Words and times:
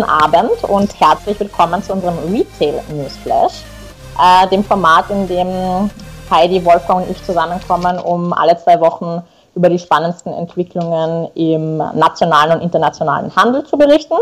Guten 0.00 0.12
Abend 0.12 0.64
und 0.64 0.98
herzlich 0.98 1.38
willkommen 1.38 1.82
zu 1.82 1.92
unserem 1.92 2.16
Retail 2.32 2.80
Newsflash, 2.88 3.64
äh, 4.18 4.48
dem 4.48 4.64
Format, 4.64 5.10
in 5.10 5.28
dem 5.28 5.90
Heidi, 6.30 6.64
Wolfgang 6.64 7.02
und 7.02 7.10
ich 7.10 7.22
zusammenkommen, 7.22 7.98
um 7.98 8.32
alle 8.32 8.56
zwei 8.56 8.80
Wochen 8.80 9.22
über 9.54 9.68
die 9.68 9.78
spannendsten 9.78 10.32
Entwicklungen 10.32 11.28
im 11.34 11.76
nationalen 11.76 12.52
und 12.52 12.62
internationalen 12.62 13.34
Handel 13.36 13.62
zu 13.66 13.76
berichten 13.76 14.16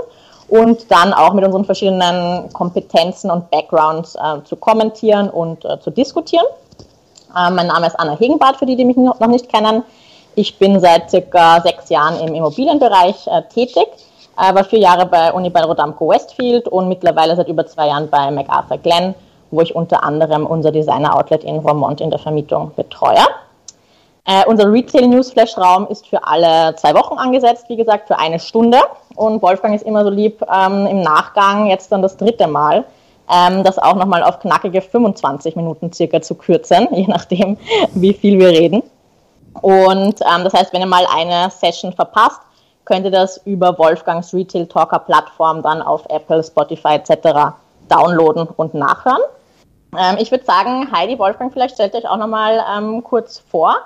und 0.49 0.91
dann 0.91 1.13
auch 1.13 1.33
mit 1.33 1.45
unseren 1.45 1.65
verschiedenen 1.65 2.53
Kompetenzen 2.53 3.31
und 3.31 3.49
Backgrounds 3.49 4.17
äh, 4.17 4.43
zu 4.43 4.57
kommentieren 4.57 5.31
und 5.31 5.65
äh, 5.65 5.79
zu 5.79 5.93
diskutieren. 5.93 6.47
Äh, 7.37 7.51
mein 7.51 7.69
Name 7.69 7.87
ist 7.87 7.95
Anna 8.01 8.17
Hegenbart, 8.19 8.57
für 8.57 8.67
die, 8.67 8.75
die 8.75 8.85
mich 8.85 8.97
noch 8.97 9.21
nicht 9.29 9.49
kennen. 9.49 9.85
Ich 10.35 10.59
bin 10.59 10.81
seit 10.81 11.09
circa 11.09 11.61
sechs 11.61 11.89
Jahren 11.89 12.19
im 12.19 12.35
Immobilienbereich 12.35 13.29
äh, 13.29 13.43
tätig, 13.43 13.87
äh, 14.39 14.55
war 14.55 14.65
vier 14.65 14.79
Jahre 14.79 15.07
bei 15.07 15.33
Unibail 15.33 15.65
Rodamco 15.65 16.09
Westfield 16.09 16.69
und 16.69 16.89
mittlerweile 16.89 17.35
seit 17.37 17.49
über 17.49 17.67
zwei 17.67 17.89
Jahren 17.89 18.09
bei 18.09 18.31
MacArthur 18.31 18.79
Glenn, 18.79 19.15
wo 19.51 19.61
ich 19.61 19.75
unter 19.75 20.05
anderem 20.05 20.47
unser 20.47 20.71
Designer-Outlet 20.71 21.45
in 21.45 21.63
Vermont 21.63 22.01
in 22.01 22.11
der 22.11 22.19
Vermietung 22.19 22.73
betreue. 22.77 23.25
Äh, 24.27 24.45
unser 24.47 24.71
Retail-Newsflash-Raum 24.71 25.87
ist 25.89 26.07
für 26.07 26.23
alle 26.25 26.77
zwei 26.77 26.95
Wochen 26.95 27.17
angesetzt, 27.19 27.65
wie 27.69 27.77
gesagt, 27.77 28.09
für 28.09 28.19
eine 28.19 28.39
Stunde. 28.39 28.79
Und 29.17 29.43
Wolfgang 29.43 29.75
ist 29.75 29.85
immer 29.85 30.05
so 30.05 30.11
lieb, 30.11 30.43
ähm, 30.43 30.87
im 30.87 31.01
Nachgang 31.01 31.67
jetzt 31.67 31.91
dann 31.91 32.03
das 32.03 32.17
dritte 32.17 32.47
Mal, 32.47 32.85
ähm, 33.33 33.65
das 33.65 33.79
auch 33.79 33.95
nochmal 33.97 34.23
auf 34.23 34.39
knackige 34.39 34.83
25 34.83 35.57
Minuten 35.57 35.93
circa 35.93 36.21
zu 36.21 36.35
kürzen, 36.35 36.89
je 36.93 37.07
nachdem, 37.07 37.57
wie 37.95 38.13
viel 38.13 38.39
wir 38.39 38.49
reden. 38.49 38.83
Und 39.63 40.21
ähm, 40.21 40.45
das 40.45 40.53
heißt, 40.53 40.73
wenn 40.73 40.83
ihr 40.83 40.87
mal 40.87 41.07
eine 41.13 41.51
Session 41.51 41.93
verpasst, 41.93 42.41
könnt 42.89 43.05
ihr 43.05 43.13
das 43.13 43.37
über 43.45 43.79
Wolfgangs 43.79 44.35
Retail 44.35 44.67
Talker 44.67 44.99
Plattform 44.99 45.63
dann 45.63 45.81
auf 45.81 46.05
Apple, 46.09 46.43
Spotify 46.43 46.95
etc. 46.95 47.55
downloaden 47.89 48.49
und 48.57 48.75
nachhören. 48.75 49.23
Ähm, 49.97 50.17
ich 50.19 50.31
würde 50.33 50.45
sagen, 50.45 50.91
Heidi, 50.91 51.19
Wolfgang, 51.19 51.53
vielleicht 51.53 51.75
stellt 51.75 51.95
euch 51.95 52.09
auch 52.09 52.17
nochmal 52.17 52.65
ähm, 52.77 53.05
kurz 53.05 53.39
vor 53.39 53.77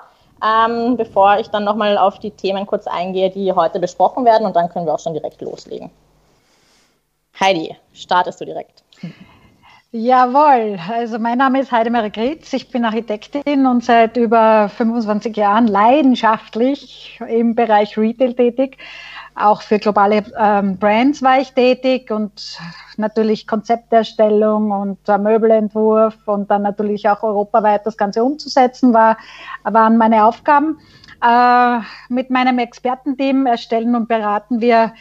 ähm, 0.43 0.97
bevor 0.97 1.39
ich 1.39 1.47
dann 1.49 1.63
nochmal 1.63 1.97
auf 1.97 2.19
die 2.19 2.31
Themen 2.31 2.65
kurz 2.65 2.85
eingehe, 2.85 3.29
die 3.29 3.53
heute 3.53 3.79
besprochen 3.79 4.25
werden 4.25 4.45
und 4.45 4.55
dann 4.55 4.69
können 4.69 4.85
wir 4.85 4.93
auch 4.93 4.99
schon 4.99 5.13
direkt 5.13 5.41
loslegen. 5.41 5.89
Heidi, 7.39 7.75
startest 7.93 8.41
du 8.41 8.45
direkt. 8.45 8.83
Jawohl, 9.95 10.79
also 10.91 11.19
mein 11.19 11.37
Name 11.37 11.59
ist 11.59 11.71
Heidemarie 11.71 12.09
Gritz, 12.09 12.51
ich 12.53 12.71
bin 12.71 12.83
Architektin 12.83 13.67
und 13.67 13.83
seit 13.83 14.17
über 14.17 14.67
25 14.69 15.37
Jahren 15.37 15.67
leidenschaftlich 15.67 17.19
im 17.27 17.53
Bereich 17.53 17.95
Retail 17.95 18.33
tätig. 18.33 18.77
Auch 19.35 19.61
für 19.61 19.77
globale 19.77 20.23
ähm, 20.35 20.79
Brands 20.79 21.21
war 21.21 21.39
ich 21.39 21.53
tätig 21.53 22.09
und 22.09 22.57
natürlich 22.97 23.45
Konzepterstellung 23.45 24.71
und 24.71 24.97
äh, 25.07 25.19
Möbelentwurf 25.19 26.17
und 26.25 26.49
dann 26.49 26.63
natürlich 26.63 27.07
auch 27.07 27.21
europaweit 27.21 27.85
das 27.85 27.95
Ganze 27.95 28.23
umzusetzen, 28.23 28.95
war, 28.95 29.17
waren 29.61 29.97
meine 29.97 30.25
Aufgaben. 30.25 30.79
Äh, 31.23 31.81
mit 32.09 32.31
meinem 32.31 32.57
Expertenteam 32.57 33.45
erstellen 33.45 33.95
und 33.95 34.07
beraten 34.07 34.59
wir 34.59 34.91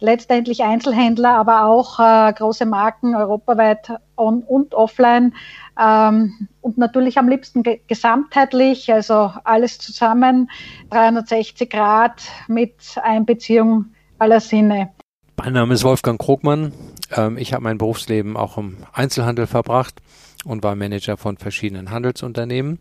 letztendlich 0.00 0.62
Einzelhändler, 0.62 1.36
aber 1.36 1.64
auch 1.64 2.00
äh, 2.00 2.32
große 2.32 2.66
Marken 2.66 3.14
europaweit 3.14 3.92
on 4.16 4.42
und 4.42 4.74
offline 4.74 5.34
ähm, 5.80 6.48
und 6.60 6.78
natürlich 6.78 7.18
am 7.18 7.28
liebsten 7.28 7.62
ge 7.62 7.80
gesamtheitlich, 7.86 8.92
also 8.92 9.32
alles 9.44 9.78
zusammen, 9.78 10.50
360 10.90 11.70
Grad 11.70 12.22
mit 12.48 12.74
Einbeziehung 13.02 13.86
aller 14.18 14.40
Sinne. 14.40 14.90
Mein 15.36 15.54
Name 15.54 15.72
ist 15.74 15.84
Wolfgang 15.84 16.20
Krogmann. 16.20 16.72
Ähm, 17.16 17.38
ich 17.38 17.52
habe 17.52 17.62
mein 17.62 17.78
Berufsleben 17.78 18.36
auch 18.36 18.58
im 18.58 18.78
Einzelhandel 18.92 19.46
verbracht 19.46 20.02
und 20.44 20.62
war 20.62 20.74
Manager 20.74 21.16
von 21.16 21.36
verschiedenen 21.38 21.90
Handelsunternehmen. 21.90 22.78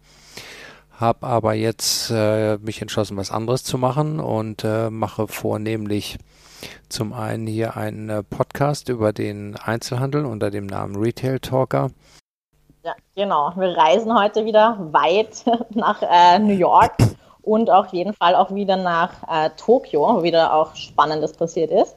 Habe 0.92 1.26
aber 1.26 1.54
jetzt 1.54 2.12
äh, 2.12 2.58
mich 2.58 2.82
entschlossen, 2.82 3.16
was 3.16 3.32
anderes 3.32 3.64
zu 3.64 3.78
machen 3.78 4.20
und 4.20 4.66
äh, 4.66 4.90
mache 4.90 5.30
vornehmlich 5.30 6.18
zum 6.90 7.14
einen 7.14 7.48
hier 7.48 7.78
einen 7.78 8.10
äh, 8.10 8.24
Podcast 8.24 8.90
über 8.90 9.14
den 9.14 9.56
Einzelhandel 9.58 10.26
unter 10.26 10.52
dem 10.52 10.66
Namen 10.66 10.96
Retail 10.96 11.40
Talker. 11.40 11.92
Ja, 12.84 12.96
genau. 13.16 13.54
Wir 13.56 13.78
reisen 13.78 14.18
heute 14.18 14.46
wieder 14.46 14.78
weit 14.92 15.46
nach 15.72 16.02
äh, 16.02 16.40
New 16.40 16.54
York 16.54 16.96
und 17.42 17.70
auf 17.70 17.88
jeden 17.94 18.14
Fall 18.14 18.36
auch 18.36 18.54
wieder 18.54 18.78
nach 18.78 19.12
äh, 19.28 19.50
Tokio, 19.58 20.02
wo 20.02 20.24
wieder 20.24 20.54
auch 20.54 20.76
Spannendes 20.76 21.34
passiert 21.34 21.72
ist. 21.72 21.96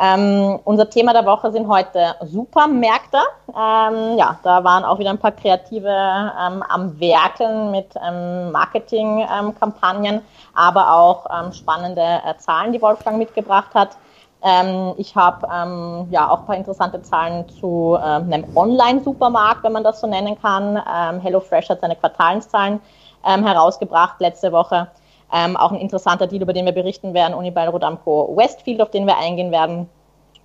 Ähm, 0.00 0.60
unser 0.64 0.88
Thema 0.88 1.12
der 1.12 1.26
Woche 1.26 1.50
sind 1.50 1.66
heute 1.66 2.14
Supermärkte. 2.22 3.18
Ähm, 3.48 4.16
ja, 4.16 4.38
da 4.44 4.62
waren 4.62 4.84
auch 4.84 4.98
wieder 5.00 5.10
ein 5.10 5.18
paar 5.18 5.32
Kreative 5.32 5.88
ähm, 5.88 6.62
am 6.68 7.00
Werkeln 7.00 7.72
mit 7.72 7.94
ähm, 8.00 8.52
Marketingkampagnen, 8.52 10.20
aber 10.54 10.92
auch 10.92 11.26
ähm, 11.30 11.52
spannende 11.52 12.00
äh, 12.00 12.36
Zahlen, 12.38 12.72
die 12.72 12.80
Wolfgang 12.80 13.18
mitgebracht 13.18 13.74
hat. 13.74 13.96
Ähm, 14.40 14.94
ich 14.98 15.16
habe 15.16 16.06
ja 16.10 16.30
auch 16.30 16.40
ein 16.40 16.46
paar 16.46 16.56
interessante 16.56 17.02
Zahlen 17.02 17.48
zu 17.48 17.98
ähm, 18.00 18.32
einem 18.32 18.44
Online-Supermarkt, 18.54 19.64
wenn 19.64 19.72
man 19.72 19.82
das 19.82 20.00
so 20.00 20.06
nennen 20.06 20.40
kann. 20.40 20.76
HelloFresh 21.20 21.70
hat 21.70 21.80
seine 21.80 21.96
Quartalszahlen 21.96 22.78
herausgebracht 23.22 24.20
letzte 24.20 24.52
Woche. 24.52 24.86
Ähm, 25.32 25.56
auch 25.56 25.72
ein 25.72 25.78
interessanter 25.78 26.26
Deal, 26.26 26.42
über 26.42 26.52
den 26.52 26.64
wir 26.64 26.72
berichten 26.72 27.14
werden, 27.14 27.34
Unibail 27.34 27.68
Rodamco 27.68 28.34
Westfield, 28.36 28.80
auf 28.80 28.90
den 28.90 29.06
wir 29.06 29.18
eingehen 29.18 29.52
werden. 29.52 29.88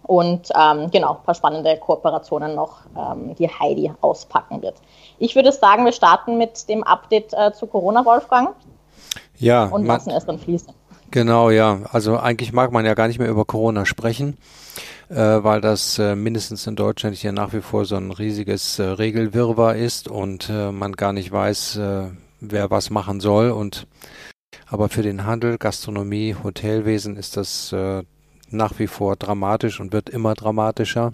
Und 0.04 0.50
ähm, 0.54 0.92
genau, 0.92 1.14
ein 1.16 1.24
paar 1.24 1.36
spannende 1.36 1.78
Kooperationen 1.78 2.56
noch, 2.56 2.80
ähm, 2.98 3.36
die 3.36 3.48
Heidi 3.48 3.92
auspacken 4.02 4.62
wird. 4.62 4.76
Ich 5.18 5.36
würde 5.36 5.52
sagen, 5.54 5.86
wir 5.86 5.94
starten 5.94 6.38
mit 6.38 6.68
dem 6.68 6.84
Update 6.84 7.34
äh, 7.34 7.54
zu 7.54 7.68
Corona, 7.68 8.04
Wolfgang. 8.06 8.50
Ja. 9.38 9.66
Und 9.66 9.86
lassen 9.86 10.12
es 10.12 10.26
dann 10.26 10.40
fließen. 10.40 10.74
Genau, 11.12 11.52
ja. 11.52 11.80
Also 11.92 12.18
eigentlich 12.18 12.54
mag 12.54 12.72
man 12.72 12.86
ja 12.86 12.96
gar 12.96 13.08
nicht 13.08 13.20
mehr 13.20 13.30
über 13.30 13.46
Corona 13.46 13.86
sprechen, 13.86 14.38
äh, 15.10 15.16
weil 15.16 15.62
das 15.62 16.00
äh, 16.00 16.16
mindestens 16.16 16.66
in 16.66 16.76
Deutschland 16.76 17.16
hier 17.16 17.32
nach 17.32 17.54
wie 17.54 17.62
vor 17.62 17.86
so 17.86 17.96
ein 17.96 18.12
riesiges 18.12 18.80
äh, 18.80 18.84
Regelwirrwarr 18.84 19.76
ist 19.76 20.08
und 20.10 20.50
äh, 20.50 20.72
man 20.72 20.94
gar 20.94 21.14
nicht 21.14 21.32
weiß, 21.32 21.78
äh, 21.78 22.04
wer 22.42 22.72
was 22.72 22.90
machen 22.90 23.20
soll. 23.20 23.52
Und 23.52 23.86
aber 24.74 24.90
für 24.90 25.04
den 25.04 25.28
Handel, 25.28 25.60
Gastronomie, 25.60 26.36
Hotelwesen 26.44 27.16
ist 27.16 27.38
das 27.38 27.72
äh, 27.74 28.02
nach 28.50 28.80
wie 28.80 28.88
vor 28.88 29.16
dramatisch 29.16 29.80
und 29.80 29.94
wird 29.94 30.10
immer 30.10 30.34
dramatischer. 30.34 31.14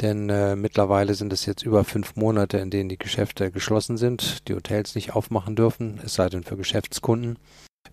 Denn 0.00 0.28
äh, 0.30 0.56
mittlerweile 0.56 1.14
sind 1.14 1.32
es 1.32 1.46
jetzt 1.46 1.62
über 1.62 1.84
fünf 1.84 2.16
Monate, 2.16 2.58
in 2.58 2.70
denen 2.70 2.88
die 2.88 2.98
Geschäfte 2.98 3.52
geschlossen 3.52 3.96
sind, 3.96 4.48
die 4.48 4.54
Hotels 4.54 4.96
nicht 4.96 5.14
aufmachen 5.14 5.54
dürfen, 5.54 6.00
es 6.04 6.14
sei 6.14 6.28
denn 6.28 6.42
für 6.42 6.56
Geschäftskunden. 6.56 7.38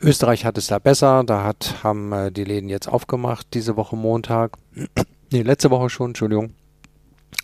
Österreich 0.01 0.43
hat 0.43 0.57
es 0.57 0.65
da 0.65 0.79
besser, 0.79 1.23
da 1.23 1.43
hat, 1.43 1.83
haben 1.83 2.11
äh, 2.11 2.31
die 2.31 2.43
Läden 2.43 2.67
jetzt 2.67 2.87
aufgemacht, 2.87 3.45
diese 3.53 3.77
Woche 3.77 3.95
Montag. 3.95 4.57
nee, 5.31 5.43
letzte 5.43 5.69
Woche 5.69 5.91
schon, 5.91 6.09
Entschuldigung. 6.09 6.55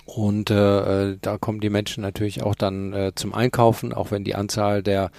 Und 0.06 0.50
äh, 0.50 1.12
äh, 1.12 1.18
da 1.22 1.38
kommen 1.38 1.59
die 1.59 1.69
Menschen 1.69 2.01
natürlich 2.01 2.41
auch 2.41 2.56
dann 2.56 2.91
äh, 2.91 3.12
zum 3.13 3.35
Einkaufen, 3.35 3.94
auch 3.94 4.09
wenn 4.09 4.23
die 4.23 4.34
Anzahl 4.34 4.81
der 4.81 5.12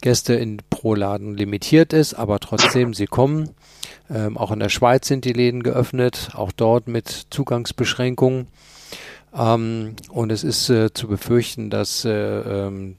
Gäste 0.00 0.34
in, 0.34 0.58
pro 0.70 0.94
Laden 0.94 1.36
limitiert 1.36 1.92
ist, 1.92 2.14
aber 2.14 2.40
trotzdem, 2.40 2.94
sie 2.94 3.06
kommen. 3.06 3.50
Ähm, 4.10 4.36
auch 4.36 4.50
in 4.50 4.60
der 4.60 4.68
Schweiz 4.68 5.08
sind 5.08 5.24
die 5.24 5.32
Läden 5.32 5.62
geöffnet, 5.62 6.30
auch 6.34 6.52
dort 6.52 6.88
mit 6.88 7.26
Zugangsbeschränkungen. 7.30 8.48
Ähm, 9.34 9.96
und 10.10 10.30
es 10.30 10.44
ist 10.44 10.70
äh, 10.70 10.92
zu 10.92 11.08
befürchten, 11.08 11.70
dass 11.70 12.04
äh, 12.04 12.10
ähm, 12.10 12.96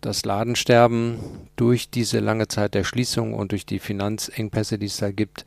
das 0.00 0.24
Ladensterben 0.24 1.18
durch 1.56 1.90
diese 1.90 2.20
lange 2.20 2.48
Zeit 2.48 2.74
der 2.74 2.84
Schließung 2.84 3.34
und 3.34 3.52
durch 3.52 3.66
die 3.66 3.78
Finanzengpässe, 3.78 4.78
die 4.78 4.86
es 4.86 4.98
da 4.98 5.10
gibt, 5.10 5.44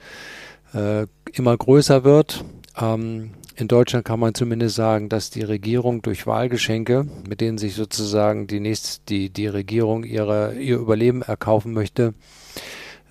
äh, 0.74 1.08
immer 1.34 1.56
größer 1.56 2.04
wird. 2.04 2.44
Ähm, 2.80 3.32
in 3.56 3.68
Deutschland 3.68 4.06
kann 4.06 4.20
man 4.20 4.34
zumindest 4.34 4.76
sagen, 4.76 5.10
dass 5.10 5.30
die 5.30 5.44
Regierung 5.44 6.02
durch 6.02 6.26
Wahlgeschenke, 6.26 7.06
mit 7.28 7.42
denen 7.42 7.58
sich 7.58 7.76
sozusagen 7.76 8.48
die, 8.48 8.60
nächste, 8.60 9.02
die, 9.08 9.30
die 9.30 9.48
Regierung 9.48 10.04
ihre, 10.04 10.56
ihr 10.56 10.78
Überleben 10.78 11.22
erkaufen 11.22 11.74
möchte, 11.74 12.14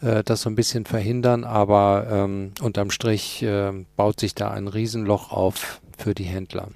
äh, 0.01 0.23
das 0.25 0.43
so 0.43 0.51
ein 0.51 0.57
bisschen 0.57 0.87
verhindern. 0.87 1.45
Aber 1.45 2.07
ähm, 2.11 2.53
unterm 2.61 2.91
Strich 2.91 3.43
äh, 3.43 3.73
baut 3.97 4.21
sich 4.21 4.35
da 4.35 4.51
ein 4.51 4.69
Riesenloch 4.69 5.31
auf 5.31 5.81
für 5.99 6.15
die 6.15 6.25
Händler. 6.25 6.69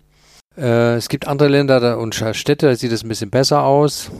Äh, 0.57 0.95
es 0.95 1.09
gibt 1.09 1.27
andere 1.27 1.49
Länder 1.49 1.99
und 1.99 2.15
Städte, 2.15 2.67
da 2.67 2.77
sieht 2.77 2.93
es 2.93 3.03
ein 3.03 3.09
bisschen 3.09 3.31
besser 3.31 3.65
aus. 3.65 4.11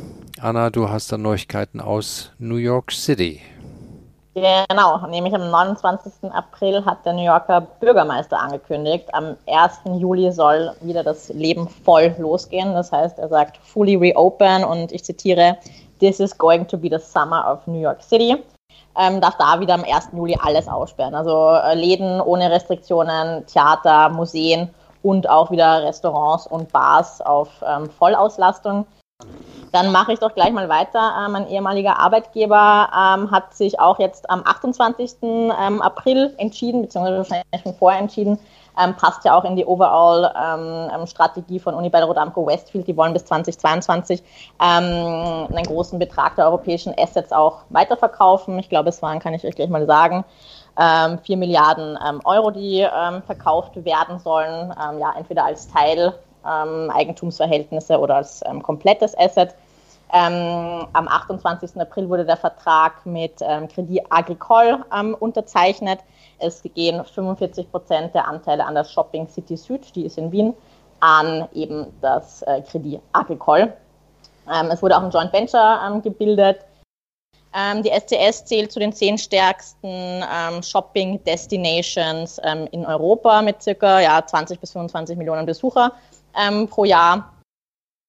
Anna, 0.41 0.71
du 0.71 0.89
hast 0.89 1.13
da 1.13 1.19
Neuigkeiten 1.19 1.81
aus 1.81 2.33
New 2.39 2.57
York 2.57 2.91
City. 2.91 3.41
Genau, 4.35 5.07
nämlich 5.07 5.33
am 5.33 5.49
29. 5.49 6.33
April 6.33 6.85
hat 6.85 7.07
der 7.07 7.13
New 7.13 7.25
Yorker 7.25 7.61
Bürgermeister 7.61 8.41
angekündigt, 8.41 9.09
am 9.15 9.37
1. 9.47 10.01
Juli 10.01 10.33
soll 10.33 10.75
wieder 10.81 11.05
das 11.05 11.29
Leben 11.29 11.69
voll 11.69 12.15
losgehen. 12.19 12.75
Das 12.75 12.91
heißt, 12.91 13.19
er 13.21 13.29
sagt 13.29 13.59
fully 13.59 13.95
reopen 13.95 14.65
und 14.65 14.91
ich 14.91 15.05
zitiere, 15.05 15.57
This 16.01 16.19
is 16.19 16.37
going 16.37 16.67
to 16.67 16.77
be 16.77 16.89
the 16.91 16.99
summer 16.99 17.49
of 17.49 17.65
New 17.69 17.81
York 17.81 18.03
City. 18.03 18.37
ähm, 18.97 19.21
darf 19.21 19.37
da 19.37 19.61
wieder 19.61 19.75
am 19.75 19.85
1. 19.85 20.11
Juli 20.13 20.37
alles 20.41 20.69
aussperren. 20.69 21.15
Also 21.15 21.51
äh, 21.51 21.75
Läden 21.75 22.21
ohne 22.21 22.51
Restriktionen, 22.51 23.47
Theater, 23.47 24.09
Museen 24.11 24.71
und 25.03 25.29
auch 25.29 25.51
wieder 25.51 25.83
Restaurants 25.83 26.47
und 26.47 26.73
Bars 26.73 27.21
auf 27.21 27.49
ähm, 27.67 27.91
Vollauslastung. 27.91 28.87
Dann 29.75 29.91
mache 29.91 30.13
ich 30.13 30.21
doch 30.21 30.35
gleich 30.35 30.53
mal 30.53 30.69
weiter. 30.69 31.27
Äh, 31.27 31.29
mein 31.29 31.49
ehemaliger 31.49 31.99
Arbeitgeber 31.99 32.91
ähm, 32.93 33.31
hat 33.31 33.55
sich 33.55 33.81
auch 33.81 33.99
jetzt 33.99 34.31
am 34.31 34.43
28. 34.45 35.17
Ähm, 35.23 35.83
April 35.83 36.33
entschieden, 36.39 36.83
beziehungsweise 36.83 37.19
wahrscheinlich 37.19 37.63
schon 37.63 37.75
vorher 37.75 38.01
entschieden, 38.01 38.39
ähm, 38.81 38.95
passt 38.95 39.25
ja 39.25 39.37
auch 39.37 39.45
in 39.45 39.57
die 39.57 39.65
Overall-Strategie 39.65 41.57
ähm, 41.57 41.61
von 41.61 41.75
Unibail 41.75 42.05
Rodamco 42.05 42.47
Westfield. 42.47 42.87
Die 42.87 42.97
wollen 42.97 43.13
bis 43.13 43.25
2022 43.25 44.23
ähm, 44.61 45.49
einen 45.49 45.67
großen 45.67 45.99
Betrag 45.99 46.37
der 46.37 46.47
europäischen 46.47 46.95
Assets 46.97 47.33
auch 47.33 47.63
weiterverkaufen. 47.71 48.59
Ich 48.59 48.69
glaube, 48.69 48.91
es 48.91 49.03
waren, 49.03 49.19
kann 49.19 49.35
ich 49.35 49.45
euch 49.45 49.57
gleich 49.57 49.71
mal 49.71 49.87
sagen, 49.87 50.25
ähm, 50.79 51.19
4 51.19 51.37
Milliarden 51.37 51.99
ähm, 52.05 52.21
Euro, 52.25 52.51
die 52.51 52.81
ähm, 52.81 53.23
verkauft 53.23 53.85
werden 53.85 54.19
sollen, 54.19 54.73
ähm, 54.73 54.99
ja, 54.99 55.15
entweder 55.17 55.45
als 55.45 55.69
Teil 55.69 56.15
ähm, 56.47 56.91
Eigentumsverhältnisse 56.91 57.99
oder 57.99 58.17
als 58.17 58.43
ähm, 58.47 58.63
komplettes 58.63 59.17
Asset. 59.19 59.55
Ähm, 60.13 60.87
am 60.93 61.09
28. 61.09 61.81
April 61.81 62.09
wurde 62.09 62.25
der 62.25 62.37
Vertrag 62.37 63.05
mit 63.05 63.35
ähm, 63.41 63.67
Credit 63.67 64.01
Agricole 64.11 64.85
ähm, 64.97 65.17
unterzeichnet. 65.19 66.01
Es 66.39 66.63
gehen 66.75 67.05
45 67.05 67.71
Prozent 67.71 68.15
der 68.15 68.29
Anteile 68.29 68.65
an 68.65 68.77
das 68.77 68.93
Shopping 68.93 69.29
City 69.29 69.57
Süd, 69.57 69.95
die 69.97 70.05
ist 70.05 70.19
in 70.19 70.31
Wien, 70.31 70.55
an 71.01 71.49
eben 71.53 71.87
das 72.01 72.43
äh, 72.43 72.63
Credit 72.63 73.01
Agricole. 73.13 73.77
Ähm, 74.53 74.71
es 74.71 74.83
wurde 74.83 74.97
auch 74.97 75.03
ein 75.03 75.11
Joint 75.11 75.33
Venture 75.33 75.81
ähm, 75.85 76.01
gebildet. 76.03 76.61
Ähm, 77.53 77.83
die 77.83 77.91
SCS 77.91 78.45
zählt 78.45 78.71
zu 78.71 78.79
den 78.79 78.93
zehn 78.93 79.19
stärksten 79.19 80.25
Shopping 80.63 81.23
Destinations 81.25 82.41
in 82.73 82.85
Europa 82.85 83.43
mit 83.43 83.63
circa 83.63 84.01
ja, 84.01 84.25
20 84.25 84.59
bis 84.59 84.73
25 84.73 85.17
Millionen 85.17 85.47
Besucher 85.47 85.93
ähm, 86.37 86.69
pro 86.69 86.85
Jahr. 86.85 87.33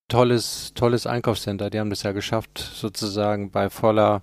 Tolles, 0.08 0.74
tolles 0.76 1.08
Einkaufscenter. 1.08 1.70
Die 1.70 1.80
haben 1.80 1.90
das 1.90 2.04
ja 2.04 2.12
geschafft, 2.12 2.60
sozusagen 2.60 3.50
bei 3.50 3.70
voller 3.70 4.22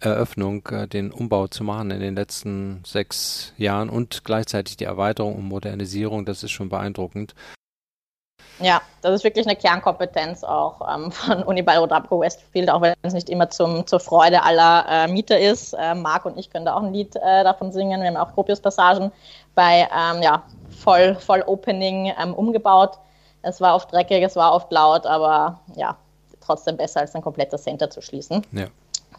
Eröffnung 0.00 0.66
äh, 0.68 0.86
den 0.86 1.10
Umbau 1.12 1.46
zu 1.46 1.64
machen 1.64 1.90
in 1.90 2.00
den 2.00 2.14
letzten 2.14 2.82
sechs 2.84 3.52
Jahren 3.56 3.88
und 3.88 4.24
gleichzeitig 4.24 4.76
die 4.76 4.84
Erweiterung 4.84 5.36
und 5.36 5.44
Modernisierung. 5.44 6.24
Das 6.26 6.42
ist 6.42 6.50
schon 6.50 6.68
beeindruckend. 6.68 7.34
Ja, 8.58 8.82
das 9.00 9.14
ist 9.14 9.24
wirklich 9.24 9.46
eine 9.46 9.56
Kernkompetenz 9.56 10.44
auch 10.44 10.80
ähm, 10.94 11.10
von 11.10 11.42
Unibail 11.42 11.78
Rodapco 11.78 12.20
Westfield, 12.20 12.70
auch 12.70 12.82
wenn 12.82 12.94
es 13.02 13.14
nicht 13.14 13.30
immer 13.30 13.50
zum, 13.50 13.86
zur 13.86 14.00
Freude 14.00 14.42
aller 14.42 14.86
äh, 14.88 15.08
Mieter 15.08 15.38
ist. 15.38 15.72
Äh, 15.72 15.94
Marc 15.94 16.26
und 16.26 16.38
ich 16.38 16.50
können 16.50 16.66
da 16.66 16.74
auch 16.74 16.82
ein 16.82 16.92
Lied 16.92 17.16
äh, 17.16 17.44
davon 17.44 17.72
singen. 17.72 18.02
Wir 18.02 18.08
haben 18.08 18.16
auch 18.16 18.34
Gropius-Passagen 18.34 19.10
bei 19.54 19.88
ähm, 19.90 20.22
ja, 20.22 20.42
voll, 20.70 21.14
voll 21.16 21.42
Opening 21.46 22.12
ähm, 22.20 22.34
umgebaut. 22.34 22.98
Es 23.42 23.60
war 23.60 23.74
oft 23.74 23.92
dreckig, 23.92 24.22
es 24.22 24.36
war 24.36 24.52
oft 24.52 24.70
laut, 24.70 25.06
aber 25.06 25.60
ja, 25.76 25.96
trotzdem 26.40 26.76
besser 26.76 27.00
als 27.00 27.14
ein 27.14 27.22
komplettes 27.22 27.64
Center 27.64 27.90
zu 27.90 28.00
schließen. 28.00 28.42
Ja. 28.52 28.66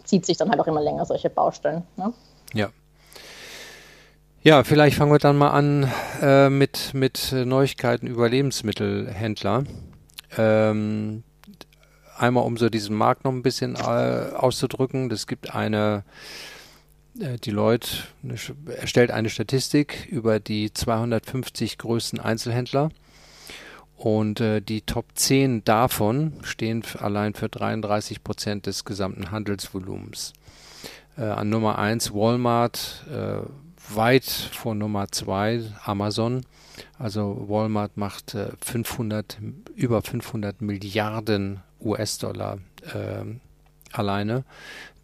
Zieht 0.04 0.26
sich 0.26 0.38
dann 0.38 0.50
halt 0.50 0.60
auch 0.60 0.68
immer 0.68 0.82
länger, 0.82 1.06
solche 1.06 1.30
Baustellen. 1.30 1.84
Ne? 1.96 2.14
Ja. 2.54 2.70
Ja, 4.42 4.66
vielleicht 4.66 4.98
fangen 4.98 5.12
wir 5.12 5.20
dann 5.20 5.38
mal 5.38 5.52
an 5.52 5.90
äh, 6.22 6.50
mit, 6.50 6.94
mit 6.94 7.32
Neuigkeiten 7.32 8.08
über 8.08 8.28
Lebensmittelhändler. 8.28 9.64
Ähm, 10.38 11.24
einmal 12.18 12.44
um 12.44 12.58
so 12.58 12.70
diesen 12.70 12.96
Markt 12.96 13.24
noch 13.24 13.32
ein 13.32 13.42
bisschen 13.42 13.76
äh, 13.76 13.80
auszudrücken. 14.36 15.10
Es 15.12 15.28
gibt 15.28 15.56
eine, 15.56 16.04
äh, 17.20 17.38
Deloitte 17.38 17.88
eine, 18.22 18.36
erstellt 18.76 19.12
eine 19.12 19.30
Statistik 19.30 20.08
über 20.10 20.42
die 20.42 20.74
250 20.74 21.78
größten 21.78 22.20
Einzelhändler 22.20 22.90
und 24.04 24.42
äh, 24.42 24.62
die 24.62 24.82
Top 24.82 25.06
10 25.16 25.64
davon 25.64 26.34
stehen 26.42 26.84
allein 27.00 27.34
für 27.34 27.48
33 27.48 28.22
Prozent 28.22 28.66
des 28.66 28.84
gesamten 28.84 29.32
Handelsvolumens. 29.32 30.34
Äh, 31.18 31.22
an 31.22 31.48
Nummer 31.48 31.80
1 31.80 32.14
Walmart, 32.14 33.06
äh, 33.10 33.38
weit 33.96 34.26
vor 34.26 34.76
Nummer 34.76 35.08
2 35.10 35.62
Amazon. 35.86 36.42
Also 37.00 37.46
Walmart 37.48 37.96
macht 37.96 38.36
500, 38.60 39.38
äh, 39.40 39.72
über 39.80 40.02
500 40.02 40.62
Milliarden 40.62 41.62
US-Dollar 41.80 42.58
ähm, 42.94 43.40
alleine. 43.94 44.44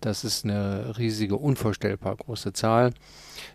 Das 0.01 0.23
ist 0.23 0.45
eine 0.45 0.97
riesige, 0.97 1.35
unvorstellbar 1.35 2.15
große 2.15 2.53
Zahl. 2.53 2.93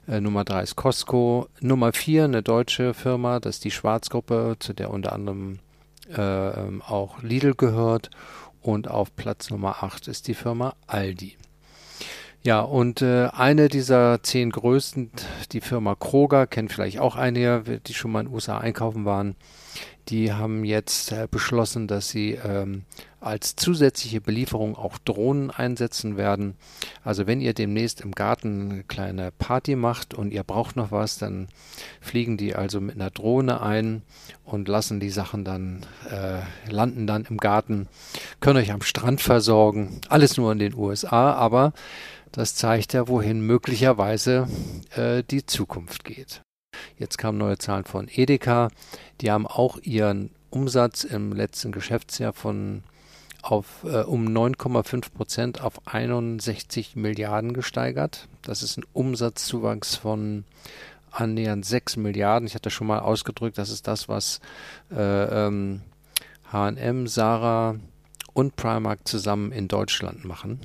Äh, 0.07 0.21
Nummer 0.21 0.45
drei 0.45 0.63
ist 0.63 0.77
Costco. 0.77 1.49
Nummer 1.61 1.93
vier 1.93 2.25
eine 2.25 2.43
deutsche 2.43 2.95
Firma, 2.95 3.41
das 3.41 3.57
ist 3.57 3.65
die 3.65 3.71
Schwarzgruppe, 3.71 4.57
zu 4.59 4.75
der 4.75 4.91
unter 4.91 5.13
anderem 5.13 5.59
äh, 6.11 6.21
ähm, 6.21 6.83
auch 6.83 7.23
Lidl 7.23 7.55
gehört. 7.55 8.11
Und 8.61 8.89
auf 8.89 9.15
Platz 9.15 9.51
Nummer 9.51 9.83
acht 9.83 10.09
ist 10.09 10.29
die 10.29 10.35
Firma 10.35 10.75
Aldi. 10.87 11.37
Ja, 12.43 12.61
und 12.61 13.01
äh, 13.01 13.29
eine 13.33 13.69
dieser 13.69 14.23
zehn 14.23 14.51
größten, 14.51 15.11
die 15.53 15.63
Firma 15.63 15.95
Kroger, 15.95 16.47
kennt 16.47 16.73
vielleicht 16.73 16.99
auch 16.99 17.17
einige, 17.17 17.81
die 17.87 17.95
schon 17.95 18.13
mal 18.13 18.21
in 18.21 18.27
den 18.27 18.35
USA 18.35 18.59
einkaufen 18.59 19.07
waren. 19.07 19.35
Die 20.09 20.31
haben 20.31 20.63
jetzt 20.65 21.11
äh, 21.13 21.27
beschlossen, 21.31 21.89
dass 21.89 22.11
sie 22.11 22.33
ähm, 22.33 22.85
als 23.25 23.57
zusätzliche 23.57 24.21
Belieferung 24.21 24.77
auch 24.77 24.99
Drohnen 24.99 25.51
einsetzen 25.51 26.17
werden. 26.17 26.57
Also 27.03 27.27
wenn 27.27 27.41
ihr 27.41 27.55
demnächst 27.55 28.01
im 28.01 28.13
Garten 28.13 28.71
eine 28.71 28.83
kleine 28.85 29.33
Party 29.33 29.77
macht 29.77 30.15
und 30.15 30.33
ihr 30.33 30.43
braucht 30.43 30.77
noch 30.77 30.91
was, 30.91 31.19
dann 31.19 31.49
fliegen 32.01 32.37
die 32.37 32.55
also 32.55 32.81
mit 32.81 32.97
einer 32.97 33.11
Drohne 33.11 33.61
ein 33.63 34.03
und 34.45 34.69
lassen 34.69 35.01
die 35.01 35.11
Sachen 35.11 35.45
dann, 35.45 35.87
äh, 36.11 36.41
landen 36.71 37.07
dann 37.07 37.25
im 37.25 37.39
Garten, 37.39 37.89
können 38.41 38.59
euch 38.59 38.73
am 38.73 38.83
Strand 38.83 39.21
versorgen. 39.21 40.01
Alles 40.09 40.37
nur 40.37 40.53
in 40.53 40.59
den 40.59 40.75
USA, 40.75 41.33
aber 41.33 41.73
das 42.33 42.55
zeigt 42.55 42.93
ja, 42.93 43.09
wohin 43.09 43.41
möglicherweise 43.41 44.49
äh, 44.97 45.23
die 45.23 45.47
Zukunft 45.47 46.05
geht. 46.05 46.43
Jetzt 46.99 47.17
kamen 47.17 47.39
neue 47.39 47.59
Zahlen 47.59 47.85
von 47.85 48.09
Edeka. 48.13 48.71
Die 49.21 49.31
haben 49.31 49.47
auch 49.47 49.79
ihren 49.79 50.31
Umsatz 50.51 51.05
im 51.05 51.33
letzten 51.33 51.73
Geschäftsjahr 51.73 52.33
von 52.33 52.83
auf, 53.45 53.85
äh, 53.85 54.03
um 54.03 54.27
9,5 54.27 55.13
Prozent 55.13 55.61
auf 55.61 55.87
61 55.87 56.97
Milliarden 56.97 57.53
gesteigert. 57.53 58.27
Das 58.43 58.63
ist 58.63 58.79
ein 58.79 58.85
Umsatzzuwachs 58.93 59.97
von 59.97 60.45
annähernd 61.11 61.65
6 61.65 61.97
Milliarden. 61.97 62.47
Ich 62.47 62.55
hatte 62.55 62.71
schon 62.71 62.87
mal 62.87 63.01
ausgedrückt, 63.01 63.59
das 63.59 63.71
ist 63.71 63.87
das, 63.87 64.09
was 64.09 64.41
äh, 64.91 65.47
ähm, 65.47 65.83
H&M, 66.51 67.07
Sarah 67.07 67.77
und 68.33 68.57
Primark 68.57 69.07
zusammen 69.07 69.53
in 69.53 69.69
Deutschland 69.69 70.25
machen. 70.25 70.61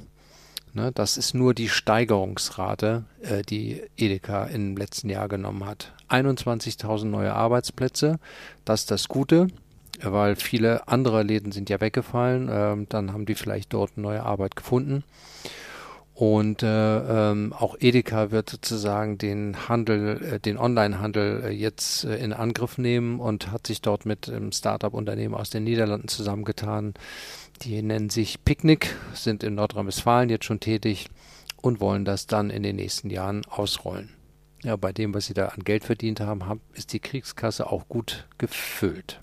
Ne, 0.74 0.91
das 0.93 1.17
ist 1.17 1.33
nur 1.33 1.55
die 1.55 1.67
Steigerungsrate, 1.67 3.03
äh, 3.21 3.41
die 3.41 3.81
Edeka 3.98 4.45
im 4.45 4.77
letzten 4.77 5.09
Jahr 5.09 5.27
genommen 5.27 5.65
hat. 5.65 5.93
21.000 6.09 7.05
neue 7.05 7.33
Arbeitsplätze, 7.33 8.19
das 8.65 8.81
ist 8.81 8.91
das 8.91 9.07
Gute, 9.07 9.48
weil 10.03 10.36
viele 10.36 10.88
andere 10.88 11.24
Läden 11.24 11.51
sind 11.51 11.70
ja 11.70 11.82
weggefallen. 11.82 12.50
Ähm, 12.51 12.88
dann 12.89 13.13
haben 13.13 13.25
die 13.25 13.36
vielleicht 13.36 13.74
dort 13.74 13.98
neue 13.98 14.24
Arbeit 14.24 14.56
gefunden. 14.56 15.03
Und 16.20 16.63
äh, 16.63 17.29
ähm, 17.32 17.53
auch 17.53 17.77
Edeka 17.79 18.29
wird 18.32 18.50
sozusagen 18.50 19.18
den 19.18 19.70
Handel, 19.70 20.22
äh, 20.22 20.39
den 20.41 20.58
Online-Handel 20.58 21.44
äh, 21.46 21.50
jetzt 21.50 22.03
äh, 22.03 22.18
in 22.18 22.34
Angriff 22.34 22.77
nehmen 22.77 23.22
und 23.22 23.53
hat 23.53 23.65
sich 23.65 23.82
dort 23.82 24.06
mit 24.06 24.27
einem 24.27 24.51
Start-up-Unternehmen 24.51 25.34
aus 25.34 25.50
den 25.50 25.63
Niederlanden 25.63 26.10
zusammengetan, 26.10 26.94
die 27.62 27.82
nennen 27.82 28.10
sich 28.10 28.44
Picknick, 28.44 28.94
sind 29.13 29.46
in 29.46 29.56
Nordrhein-Westfalen 29.56 30.27
jetzt 30.27 30.44
schon 30.44 30.60
tätig 30.60 31.08
und 31.62 31.79
wollen 31.79 32.03
das 32.03 32.27
dann 32.27 32.50
in 32.50 32.63
den 32.63 32.75
nächsten 32.75 33.10
Jahren 33.10 33.46
ausrollen. 33.46 34.10
Ja, 34.62 34.75
bei 34.75 34.91
dem, 34.91 35.13
was 35.13 35.27
sie 35.27 35.34
da 35.34 35.46
an 35.48 35.63
Geld 35.63 35.86
verdient 35.86 36.20
haben, 36.20 36.60
ist 36.74 36.91
die 36.91 37.00
Kriegskasse 37.00 37.72
auch 37.72 37.88
gut 37.88 38.27
gefüllt. 38.38 39.22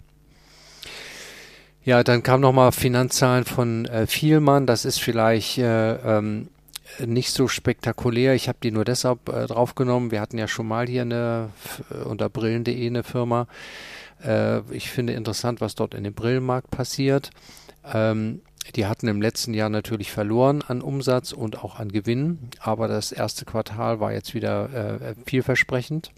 Ja, 1.87 2.03
dann 2.03 2.25
kam 2.25 2.41
nochmal 2.41 2.73
Finanzzahlen 2.73 3.45
von 3.45 3.85
äh, 3.87 4.09
Vielmann. 4.09 4.67
Das 4.67 4.85
ist 4.85 5.01
vielleicht 5.01 5.57
äh, 5.59 5.93
ähm, 5.93 6.49
nicht 6.99 7.31
so 7.31 7.47
spektakulär. 7.47 8.35
Ich 8.35 8.49
habe 8.49 8.59
die 8.61 8.73
nur 8.73 8.85
deshalb 8.85 9.29
äh, 9.29 9.47
draufgenommen. 9.47 10.11
Wir 10.11 10.21
hatten 10.21 10.37
ja 10.37 10.49
schon 10.49 10.67
mal 10.67 10.89
hier 10.89 11.03
eine 11.03 11.51
äh, 11.93 12.03
unter 12.03 12.29
brillen.de 12.29 12.85
eine 12.85 13.05
Firma. 13.05 13.47
Äh, 14.21 14.63
ich 14.75 14.91
finde 14.91 15.13
interessant, 15.13 15.61
was 15.61 15.77
dort 15.77 15.95
in 15.95 16.03
dem 16.03 16.13
Brillenmarkt 16.13 16.73
passiert. 16.73 17.31
Ähm, 17.85 18.41
die 18.75 18.87
hatten 18.87 19.07
im 19.07 19.23
letzten 19.23 19.55
Jahr 19.55 19.69
natürlich 19.69 20.11
verloren 20.11 20.65
an 20.67 20.83
Umsatz 20.83 21.31
und 21.31 21.63
auch 21.63 21.79
an 21.79 21.93
Gewinn, 21.93 22.51
aber 22.59 22.89
das 22.89 23.13
erste 23.13 23.45
Quartal 23.45 24.01
war 24.01 24.13
jetzt 24.13 24.35
wieder 24.35 24.99
äh, 25.01 25.15
vielversprechend. 25.25 26.11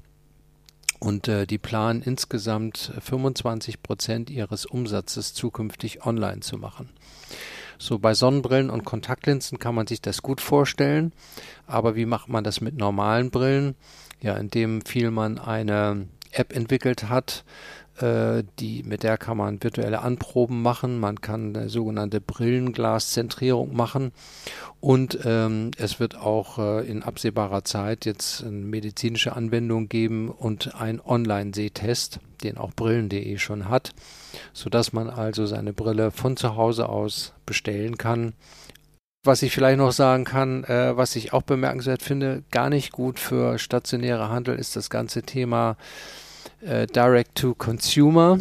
Und 1.00 1.28
äh, 1.28 1.46
die 1.46 1.58
planen 1.58 2.02
insgesamt 2.02 2.92
25 3.00 3.82
Prozent 3.82 4.30
ihres 4.30 4.66
Umsatzes 4.66 5.32
zukünftig 5.32 6.04
online 6.04 6.40
zu 6.40 6.58
machen. 6.58 6.88
So 7.78 8.00
bei 8.00 8.14
Sonnenbrillen 8.14 8.70
und 8.70 8.84
Kontaktlinsen 8.84 9.60
kann 9.60 9.74
man 9.74 9.86
sich 9.86 10.00
das 10.00 10.22
gut 10.22 10.40
vorstellen. 10.40 11.12
Aber 11.66 11.94
wie 11.94 12.06
macht 12.06 12.28
man 12.28 12.42
das 12.42 12.60
mit 12.60 12.76
normalen 12.76 13.30
Brillen? 13.30 13.76
Ja, 14.20 14.36
indem 14.36 14.82
viel 14.82 15.12
man 15.12 15.38
eine 15.38 16.08
App 16.32 16.54
entwickelt 16.54 17.08
hat, 17.08 17.44
die, 18.58 18.82
mit 18.84 19.02
der 19.02 19.18
kann 19.18 19.36
man 19.36 19.62
virtuelle 19.62 20.00
Anproben 20.02 20.62
machen, 20.62 21.00
man 21.00 21.20
kann 21.20 21.56
eine 21.56 21.68
sogenannte 21.68 22.20
Brillenglaszentrierung 22.20 23.74
machen 23.74 24.12
und 24.80 25.18
ähm, 25.24 25.72
es 25.76 25.98
wird 25.98 26.16
auch 26.16 26.58
äh, 26.58 26.86
in 26.86 27.02
absehbarer 27.02 27.64
Zeit 27.64 28.04
jetzt 28.04 28.42
eine 28.44 28.52
medizinische 28.52 29.34
Anwendung 29.34 29.88
geben 29.88 30.28
und 30.28 30.74
ein 30.80 31.00
Online-Sehtest, 31.00 32.20
den 32.44 32.56
auch 32.58 32.72
Brillen.de 32.72 33.38
schon 33.38 33.68
hat, 33.68 33.90
sodass 34.52 34.92
man 34.92 35.10
also 35.10 35.46
seine 35.46 35.72
Brille 35.72 36.12
von 36.12 36.36
zu 36.36 36.56
Hause 36.56 36.88
aus 36.88 37.32
bestellen 37.44 37.98
kann. 37.98 38.34
Was 39.24 39.42
ich 39.42 39.52
vielleicht 39.52 39.78
noch 39.78 39.92
sagen 39.92 40.24
kann, 40.24 40.62
äh, 40.64 40.96
was 40.96 41.16
ich 41.16 41.32
auch 41.32 41.42
bemerkenswert 41.42 42.02
finde, 42.02 42.44
gar 42.52 42.70
nicht 42.70 42.92
gut 42.92 43.18
für 43.18 43.58
stationäre 43.58 44.28
Handel 44.28 44.56
ist 44.56 44.76
das 44.76 44.90
ganze 44.90 45.22
Thema 45.22 45.76
äh, 46.60 46.86
Direct 46.86 47.36
to 47.36 47.54
Consumer. 47.54 48.38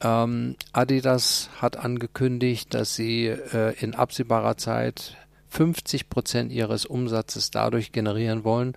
Ähm, 0.00 0.56
Adidas 0.72 1.50
hat 1.60 1.76
angekündigt, 1.76 2.72
dass 2.74 2.94
sie 2.94 3.26
äh, 3.26 3.74
in 3.80 3.94
absehbarer 3.94 4.56
Zeit 4.56 5.16
50 5.50 6.08
Prozent 6.08 6.52
ihres 6.52 6.84
Umsatzes 6.84 7.50
dadurch 7.50 7.90
generieren 7.90 8.44
wollen, 8.44 8.74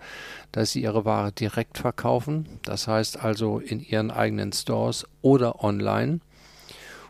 dass 0.51 0.71
sie 0.71 0.81
ihre 0.81 1.05
Ware 1.05 1.31
direkt 1.31 1.77
verkaufen. 1.77 2.47
Das 2.63 2.87
heißt 2.87 3.23
also 3.23 3.59
in 3.59 3.81
ihren 3.81 4.09
eigenen 4.09 4.53
Stores 4.53 5.05
oder 5.21 5.63
online. 5.63 6.21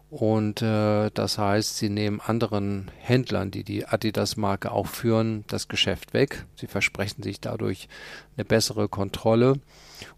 Und 0.10 0.62
äh, 0.62 1.10
das 1.14 1.38
heißt, 1.38 1.78
sie 1.78 1.90
nehmen 1.90 2.20
anderen 2.20 2.92
Händlern, 2.98 3.50
die 3.50 3.64
die 3.64 3.86
Adidas-Marke 3.86 4.72
auch 4.72 4.88
führen, 4.88 5.46
das 5.48 5.70
Geschäft 5.70 6.14
weg. 6.14 6.46
Sie 6.58 6.68
versprechen 6.68 7.24
sich 7.24 7.40
dadurch 7.40 7.88
eine 8.36 8.44
bessere 8.44 8.90
Kontrolle 8.90 9.54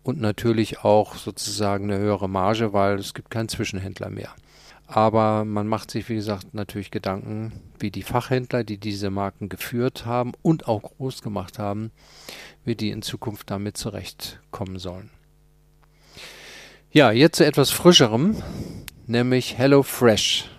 und 0.04 0.20
natürlich 0.20 0.84
auch 0.84 1.16
sozusagen 1.16 1.92
eine 1.92 2.00
höhere 2.00 2.30
Marge, 2.30 2.74
weil 2.74 2.96
es 2.96 3.14
gibt 3.14 3.30
keinen 3.30 3.50
Zwischenhändler 3.50 4.10
mehr. 4.10 4.30
Aber 4.88 5.46
man 5.46 5.68
macht 5.68 5.92
sich, 5.92 6.10
wie 6.10 6.16
gesagt, 6.16 6.54
natürlich 6.54 6.92
Gedanken, 6.92 7.54
wie 7.80 7.90
die 7.90 8.04
Fachhändler, 8.04 8.64
die 8.64 8.78
diese 8.78 9.10
Marken 9.10 9.50
geführt 9.50 10.06
haben 10.06 10.34
und 10.42 10.68
auch 10.68 10.84
groß 10.84 11.22
gemacht 11.22 11.58
haben, 11.58 11.92
wie 12.64 12.76
die 12.76 12.92
in 12.92 13.02
Zukunft 13.02 13.50
damit 13.50 13.78
zurechtkommen 13.78 14.78
sollen. 14.78 15.10
Ja, 16.92 17.12
jetzt 17.12 17.38
zu 17.38 17.46
etwas 17.46 17.72
Frischerem, 17.72 18.36
nämlich 19.08 19.58
HelloFresh. 19.58 20.50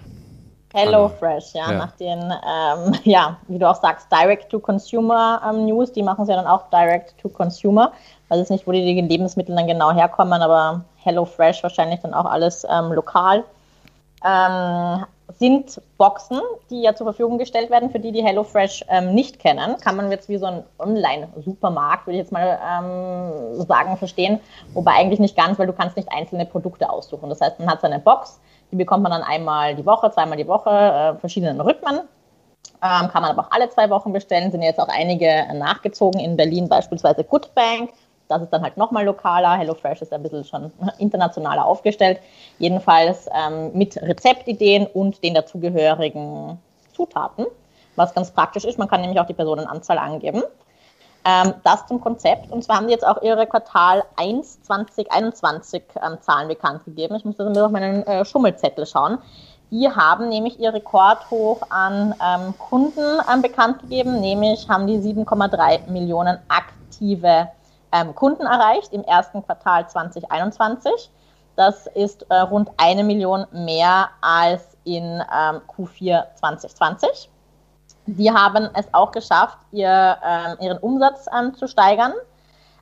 HelloFresh, 0.75 1.55
ja, 1.55 1.71
ja, 1.71 1.79
nach 1.79 1.93
den, 1.93 2.19
ähm, 2.19 2.95
ja, 3.05 3.39
wie 3.47 3.59
du 3.61 3.71
auch 3.71 3.81
sagst, 3.81 4.09
Direct-to-Consumer 4.11 5.43
ähm, 5.49 5.67
News, 5.67 5.93
die 5.93 6.03
machen 6.03 6.23
es 6.23 6.29
ja 6.29 6.35
dann 6.35 6.49
auch 6.49 6.69
Direct-to-Consumer. 6.71 7.93
Weiß 8.29 8.39
jetzt 8.39 8.51
nicht, 8.51 8.67
wo 8.67 8.73
die, 8.73 9.01
Lebensmittel 9.01 9.55
dann 9.55 9.67
genau 9.67 9.93
herkommen, 9.93 10.41
aber 10.43 10.85
HelloFresh 11.03 11.63
wahrscheinlich 11.63 12.01
dann 12.01 12.15
auch 12.15 12.25
alles 12.25 12.67
ähm, 12.69 12.93
lokal. 12.93 13.45
Ähm, 14.25 15.05
sind 15.39 15.81
Boxen, 15.97 16.41
die 16.71 16.83
ja 16.83 16.95
zur 16.95 17.07
Verfügung 17.07 17.39
gestellt 17.39 17.71
werden, 17.71 17.91
für 17.91 17.99
die, 17.99 18.13
die 18.13 18.23
HelloFresh 18.23 18.85
ähm, 18.89 19.15
nicht 19.15 19.39
kennen. 19.39 19.77
Kann 19.81 19.97
man 19.97 20.11
jetzt 20.11 20.29
wie 20.29 20.37
so 20.37 20.47
ein 20.47 20.65
Online-Supermarkt, 20.79 22.07
würde 22.07 22.19
ich 22.19 22.23
jetzt 22.23 22.33
mal 22.33 22.59
ähm, 22.63 23.63
sagen, 23.63 23.97
verstehen. 23.97 24.41
Wobei 24.75 24.93
eigentlich 24.93 25.21
nicht 25.21 25.37
ganz, 25.37 25.59
weil 25.59 25.67
du 25.67 25.73
kannst 25.73 25.97
nicht 25.97 26.11
einzelne 26.13 26.47
Produkte 26.47 26.91
aussuchen. 26.91 27.29
Das 27.29 27.41
heißt, 27.41 27.59
man 27.59 27.71
hat 27.71 27.81
seine 27.81 27.99
Box, 27.99 28.41
die 28.71 28.77
bekommt 28.77 29.03
man 29.03 29.13
dann 29.13 29.23
einmal 29.23 29.75
die 29.75 29.87
Woche, 29.87 30.11
zweimal 30.11 30.37
die 30.37 30.49
Woche, 30.49 30.71
äh, 30.71 31.19
verschiedenen 31.21 31.61
Rhythmen. 31.61 32.01
Ähm, 32.83 33.09
kann 33.09 33.23
man 33.23 33.31
aber 33.31 33.43
auch 33.43 33.51
alle 33.51 33.71
zwei 33.71 33.89
Wochen 33.89 34.13
bestellen. 34.13 34.51
Sind 34.51 34.63
jetzt 34.63 34.81
auch 34.81 34.89
einige 34.89 35.47
nachgezogen 35.55 36.21
in 36.21 36.37
Berlin, 36.37 36.69
beispielsweise 36.69 37.25
Goodbank 37.25 37.91
das 38.29 38.43
ist 38.43 38.51
dann 38.53 38.63
halt 38.63 38.77
nochmal 38.77 39.05
lokaler. 39.05 39.57
HelloFresh 39.57 40.03
ist 40.03 40.13
ein 40.13 40.23
bisschen 40.23 40.45
schon 40.45 40.73
internationaler 40.99 41.65
aufgestellt. 41.65 42.21
Jedenfalls 42.59 43.29
ähm, 43.35 43.73
mit 43.75 43.97
Rezeptideen 43.97 44.87
und 44.87 45.23
den 45.23 45.35
dazugehörigen 45.35 46.59
Zutaten, 46.95 47.47
was 47.97 48.15
ganz 48.15 48.31
praktisch 48.31 48.65
ist. 48.65 48.79
Man 48.79 48.89
kann 48.89 49.01
nämlich 49.01 49.21
auch 49.21 49.27
die 49.27 49.35
Personenanzahl 49.35 49.99
angeben. 49.99 50.43
Ähm, 51.27 51.55
das 51.65 51.87
zum 51.87 52.01
Konzept. 52.01 52.51
Und 52.51 52.63
zwar 52.63 52.77
haben 52.77 52.87
die 52.87 52.93
jetzt 52.93 53.07
auch 53.07 53.23
ihre 53.23 53.47
Quartal 53.47 54.05
1 54.17 54.63
2021 54.63 55.83
ähm, 56.03 56.19
Zahlen 56.21 56.49
bekannt 56.49 56.85
gegeben. 56.85 57.15
Ich 57.15 57.25
muss 57.25 57.37
das 57.37 57.57
auf 57.57 57.71
meinen 57.71 58.07
äh, 58.07 58.25
Schummelzettel 58.25 58.85
schauen. 58.87 59.19
Die 59.71 59.89
haben 59.89 60.29
nämlich 60.29 60.61
ihr 60.61 60.73
Rekordhoch 60.73 61.63
an 61.71 62.15
ähm, 62.23 62.55
Kunden 62.59 63.19
ähm, 63.33 63.43
bekannt 63.43 63.81
gegeben, 63.81 64.21
nämlich 64.21 64.69
haben 64.69 64.87
die 64.87 64.99
7,3 64.99 65.91
Millionen 65.91 66.39
aktive 66.49 67.49
ähm, 67.95 68.15
Kunden 68.15 68.45
erreicht 68.45 68.93
im 68.93 69.05
ersten 69.05 69.43
Quartal 69.45 69.89
2021. 69.89 71.11
Das 71.57 71.87
ist 71.87 72.27
äh, 72.29 72.41
rund 72.41 72.71
eine 72.77 73.05
Million 73.05 73.47
mehr 73.53 74.11
als 74.21 74.77
in 74.83 75.05
ähm, 75.05 75.61
Q4 75.69 76.25
2020. 76.35 77.31
Die 78.07 78.31
haben 78.31 78.69
es 78.75 78.93
auch 78.93 79.13
geschafft, 79.13 79.57
ihr, 79.71 80.19
ähm, 80.23 80.57
ihren 80.61 80.77
Umsatz 80.79 81.27
ähm, 81.39 81.55
zu 81.55 81.69
steigern. 81.69 82.13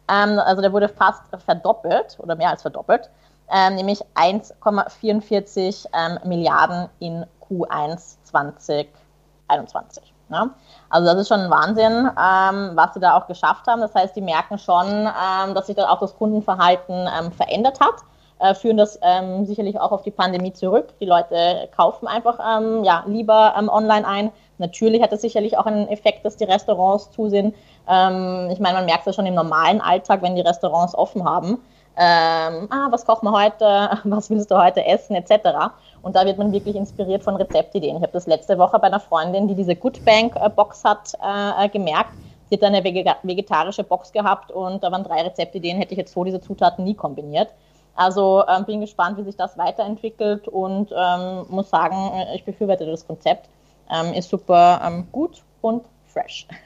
Ähm, 0.08 0.38
also 0.38 0.62
der 0.62 0.72
wurde 0.72 0.88
fast 0.88 1.24
verdoppelt 1.44 2.16
oder 2.18 2.34
mehr 2.34 2.48
als 2.48 2.62
verdoppelt, 2.62 3.10
ähm, 3.50 3.74
nämlich 3.74 4.00
1,44 4.14 6.26
Milliarden 6.26 6.88
in 6.98 7.26
Q1 7.48 8.16
2021. 8.24 10.12
Ne? 10.32 10.50
Also 10.88 11.06
das 11.06 11.20
ist 11.20 11.28
schon 11.28 11.40
ein 11.40 11.50
Wahnsinn, 11.50 11.92
ähm, 11.92 12.72
was 12.74 12.94
sie 12.94 13.00
da 13.00 13.16
auch 13.16 13.26
geschafft 13.26 13.66
haben. 13.66 13.80
Das 13.80 13.94
heißt, 13.94 14.16
die 14.16 14.22
merken 14.22 14.58
schon, 14.58 14.86
ähm, 14.86 15.54
dass 15.54 15.66
sich 15.66 15.76
dann 15.76 15.84
auch 15.84 16.00
das 16.00 16.16
Kundenverhalten 16.16 17.08
ähm, 17.18 17.30
verändert 17.32 17.78
hat, 17.80 17.94
äh, 18.40 18.54
führen 18.54 18.78
das 18.78 18.98
ähm, 19.02 19.44
sicherlich 19.44 19.78
auch 19.78 19.92
auf 19.92 20.02
die 20.02 20.10
Pandemie 20.10 20.52
zurück. 20.52 20.94
Die 21.00 21.04
Leute 21.04 21.68
kaufen 21.76 22.08
einfach 22.08 22.40
ähm, 22.40 22.82
ja, 22.82 23.04
lieber 23.06 23.54
ähm, 23.58 23.68
online 23.68 24.06
ein. 24.06 24.32
Natürlich 24.56 25.02
hat 25.02 25.12
das 25.12 25.20
sicherlich 25.20 25.58
auch 25.58 25.66
einen 25.66 25.88
Effekt, 25.88 26.24
dass 26.24 26.36
die 26.36 26.44
Restaurants 26.44 27.10
zu 27.10 27.28
sind. 27.28 27.52
ich 27.82 28.60
meine, 28.60 28.74
man 28.74 28.84
merkt 28.84 29.04
das 29.08 29.16
schon 29.16 29.26
im 29.26 29.34
normalen 29.34 29.80
Alltag, 29.80 30.22
wenn 30.22 30.36
die 30.36 30.40
Restaurants 30.40 30.94
offen 30.94 31.24
haben. 31.24 31.58
Ah, 32.00 32.88
was 32.90 33.04
kochen 33.04 33.28
wir 33.28 33.32
heute, 33.32 33.98
was 34.04 34.30
willst 34.30 34.50
du 34.50 34.56
heute 34.56 34.84
essen, 34.84 35.14
etc. 35.14 35.72
Und 36.02 36.16
da 36.16 36.24
wird 36.24 36.38
man 36.38 36.52
wirklich 36.52 36.76
inspiriert 36.76 37.22
von 37.22 37.36
Rezeptideen. 37.36 37.96
Ich 37.96 38.02
habe 38.02 38.12
das 38.12 38.26
letzte 38.26 38.58
Woche 38.58 38.78
bei 38.78 38.86
einer 38.86 39.00
Freundin, 39.00 39.48
die 39.48 39.54
diese 39.54 39.76
Goodbank-Box 39.76 40.84
hat, 40.84 41.12
äh, 41.22 41.68
gemerkt. 41.68 42.12
Sie 42.48 42.56
hat 42.56 42.64
eine 42.64 42.84
vegetarische 42.84 43.84
Box 43.84 44.12
gehabt 44.12 44.50
und 44.50 44.82
da 44.82 44.92
waren 44.92 45.04
drei 45.04 45.22
Rezeptideen, 45.22 45.78
hätte 45.78 45.92
ich 45.92 45.98
jetzt 45.98 46.12
so 46.12 46.22
diese 46.22 46.40
Zutaten 46.40 46.84
nie 46.84 46.94
kombiniert. 46.94 47.48
Also 47.94 48.44
ähm, 48.48 48.64
bin 48.64 48.80
gespannt, 48.80 49.18
wie 49.18 49.24
sich 49.24 49.36
das 49.36 49.56
weiterentwickelt 49.58 50.48
und 50.48 50.90
ähm, 50.96 51.46
muss 51.48 51.70
sagen, 51.70 52.12
ich 52.34 52.44
befürworte 52.44 52.86
das 52.86 53.06
Konzept. 53.06 53.48
Ähm, 53.90 54.14
ist 54.14 54.30
super 54.30 54.80
ähm, 54.84 55.06
gut 55.12 55.42
und 55.60 55.84
fresh. 56.06 56.46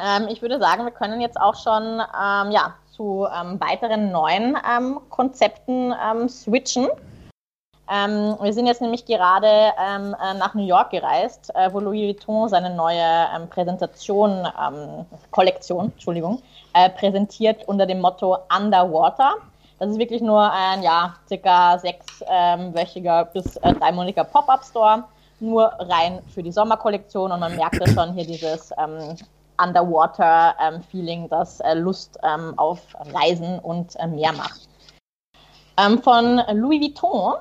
Ähm, 0.00 0.28
ich 0.28 0.40
würde 0.42 0.60
sagen, 0.60 0.84
wir 0.84 0.92
können 0.92 1.20
jetzt 1.20 1.40
auch 1.40 1.56
schon 1.56 1.82
ähm, 1.82 2.52
ja, 2.52 2.76
zu 2.98 3.20
weiteren 3.60 4.10
neuen 4.10 4.56
Konzepten 5.08 5.94
switchen. 6.28 6.88
Ähm, 7.90 8.36
wir 8.40 8.52
sind 8.52 8.66
jetzt 8.66 8.82
nämlich 8.82 9.06
gerade 9.06 9.46
ähm, 9.78 10.14
äh, 10.22 10.34
nach 10.34 10.54
New 10.54 10.66
York 10.66 10.90
gereist, 10.90 11.50
äh, 11.54 11.72
wo 11.72 11.80
Louis 11.80 12.02
Vuitton 12.02 12.48
seine 12.48 12.74
neue 12.74 13.28
ähm, 13.34 13.48
Präsentation, 13.48 14.46
ähm, 14.46 15.06
Kollektion, 15.30 15.86
Entschuldigung, 15.92 16.42
äh, 16.74 16.90
präsentiert 16.90 17.66
unter 17.66 17.86
dem 17.86 18.00
Motto 18.00 18.38
Underwater. 18.54 19.36
Das 19.78 19.90
ist 19.90 19.98
wirklich 19.98 20.20
nur 20.20 20.52
ein, 20.52 20.82
ja, 20.82 21.14
circa 21.28 21.78
sechswöchiger 21.78 23.24
bis 23.26 23.56
äh, 23.56 23.72
dreimonatiger 23.72 24.24
Pop-Up-Store, 24.24 25.04
nur 25.40 25.72
rein 25.78 26.20
für 26.34 26.42
die 26.42 26.52
Sommerkollektion 26.52 27.32
und 27.32 27.40
man 27.40 27.56
merkt 27.56 27.76
ja 27.76 27.86
schon 27.86 28.12
hier 28.12 28.26
dieses 28.26 28.70
ähm, 28.76 29.16
Underwater-Feeling, 29.62 31.28
das 31.28 31.60
äh, 31.60 31.74
Lust 31.74 32.18
ähm, 32.22 32.54
auf 32.58 32.80
Reisen 33.14 33.58
und 33.58 33.96
äh, 33.96 34.06
mehr 34.06 34.32
macht. 34.32 34.68
von 36.02 36.42
Louis 36.52 36.80
Vuitton 36.80 37.34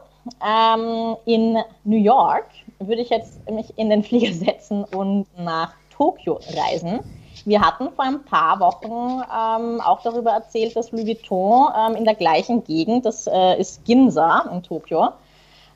ähm, 0.46 1.16
in 1.26 1.58
New 1.84 1.98
York 1.98 2.48
würde 2.80 3.02
ich 3.02 3.10
jetzt 3.10 3.50
mich 3.50 3.78
in 3.78 3.90
den 3.90 4.04
Flieger 4.04 4.34
setzen 4.46 4.84
und 4.84 5.26
nach 5.38 5.74
Tokio 5.90 6.40
reisen. 6.56 7.00
Wir 7.46 7.62
hatten 7.62 7.90
vor 7.92 8.06
ein 8.06 8.24
paar 8.24 8.60
Wochen 8.60 9.22
ähm, 9.24 9.82
auch 9.82 10.02
darüber 10.02 10.32
erzählt, 10.32 10.76
dass 10.76 10.92
Louis 10.92 11.08
Vuitton 11.08 11.70
ähm, 11.78 11.96
in 11.96 12.06
der 12.06 12.16
gleichen 12.16 12.64
Gegend, 12.64 13.06
das 13.06 13.28
äh, 13.28 13.60
ist 13.60 13.86
Ginza 13.86 14.50
in 14.52 14.64
Tokio, 14.64 15.10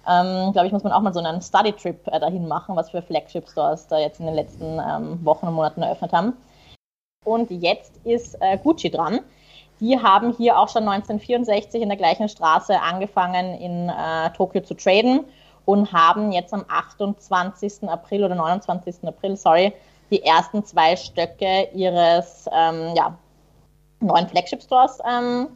ähm, 0.08 0.52
glaube 0.54 0.68
ich, 0.68 0.74
muss 0.74 0.84
man 0.84 0.94
auch 0.94 1.02
mal 1.02 1.14
so 1.14 1.20
einen 1.20 1.42
Study-Trip 1.42 2.08
äh, 2.08 2.20
dahin 2.20 2.48
machen, 2.48 2.76
was 2.76 2.90
für 2.90 3.02
Flagship-Stores 3.02 3.88
da 3.88 4.00
jetzt 4.00 4.20
in 4.20 4.26
den 4.26 4.36
letzten 4.36 4.80
ähm, 4.80 5.24
Wochen 5.24 5.48
und 5.48 5.54
Monaten 5.54 5.82
eröffnet 5.82 6.14
haben. 6.14 6.34
Und 7.26 7.52
jetzt 7.52 7.98
ist 8.06 8.36
äh, 8.42 8.58
Gucci 8.58 8.90
dran 8.90 9.22
die 9.82 10.00
haben 10.00 10.32
hier 10.32 10.58
auch 10.60 10.70
schon 10.70 10.88
1964 10.88 11.82
in 11.82 11.90
der 11.90 11.98
gleichen 11.98 12.30
Straße 12.30 12.80
angefangen, 12.80 13.56
in 13.56 13.90
äh, 13.90 14.30
Tokio 14.38 14.62
zu 14.62 14.76
traden 14.76 15.26
und 15.66 15.92
haben 15.92 16.32
jetzt 16.32 16.54
am 16.54 16.64
28. 16.68 17.90
April 17.90 18.24
oder 18.24 18.36
29. 18.36 19.08
April, 19.08 19.36
sorry, 19.36 19.74
die 20.12 20.24
ersten 20.24 20.64
zwei 20.64 20.96
Stöcke 20.96 21.68
ihres 21.74 22.46
ähm, 22.54 22.94
ja, 22.96 23.18
neuen 24.00 24.28
Flagship-Stores 24.28 25.00
ähm, 25.10 25.48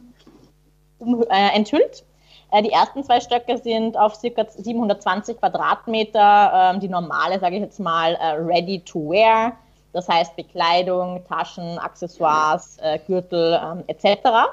äh, 1.30 1.54
enthüllt. 1.54 2.04
Äh, 2.52 2.62
die 2.62 2.70
ersten 2.70 3.02
zwei 3.02 3.20
Stöcke 3.20 3.58
sind 3.58 3.96
auf 3.96 4.20
ca. 4.20 4.46
720 4.48 5.38
Quadratmeter, 5.38 6.72
ähm, 6.74 6.80
die 6.80 6.88
normale, 6.88 7.40
sage 7.40 7.56
ich 7.56 7.62
jetzt 7.62 7.80
mal, 7.80 8.14
äh, 8.14 8.32
ready 8.38 8.80
to 8.80 9.10
wear. 9.10 9.52
Das 9.92 10.08
heißt 10.08 10.36
Bekleidung, 10.36 11.24
Taschen, 11.26 11.78
Accessoires, 11.78 12.78
äh, 12.82 12.98
Gürtel 13.06 13.60
ähm, 13.62 13.84
etc. 13.86 14.50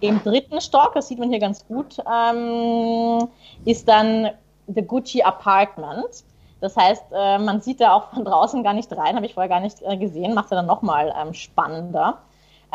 Im 0.00 0.22
dritten 0.22 0.60
Stock, 0.60 0.92
das 0.94 1.08
sieht 1.08 1.18
man 1.18 1.30
hier 1.30 1.40
ganz 1.40 1.66
gut, 1.66 1.98
ähm, 2.10 3.28
ist 3.64 3.88
dann 3.88 4.30
The 4.66 4.82
Gucci 4.82 5.22
Apartment. 5.22 6.24
Das 6.60 6.74
heißt, 6.74 7.10
man 7.10 7.60
sieht 7.60 7.82
da 7.82 7.92
auch 7.92 8.08
von 8.14 8.24
draußen 8.24 8.62
gar 8.64 8.72
nicht 8.72 8.90
rein, 8.96 9.14
habe 9.14 9.26
ich 9.26 9.34
vorher 9.34 9.48
gar 9.48 9.60
nicht 9.60 9.78
gesehen, 10.00 10.32
macht 10.32 10.46
es 10.46 10.50
dann 10.50 10.64
nochmal 10.64 11.12
spannender. 11.32 12.18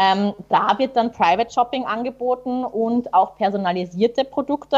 Ähm, 0.02 0.34
da 0.50 0.78
wird 0.80 0.96
dann 0.96 1.12
Private 1.12 1.52
Shopping 1.52 1.86
angeboten 1.86 2.66
und 2.66 3.14
auch 3.14 3.36
personalisierte 3.36 4.24
Produkte, 4.24 4.78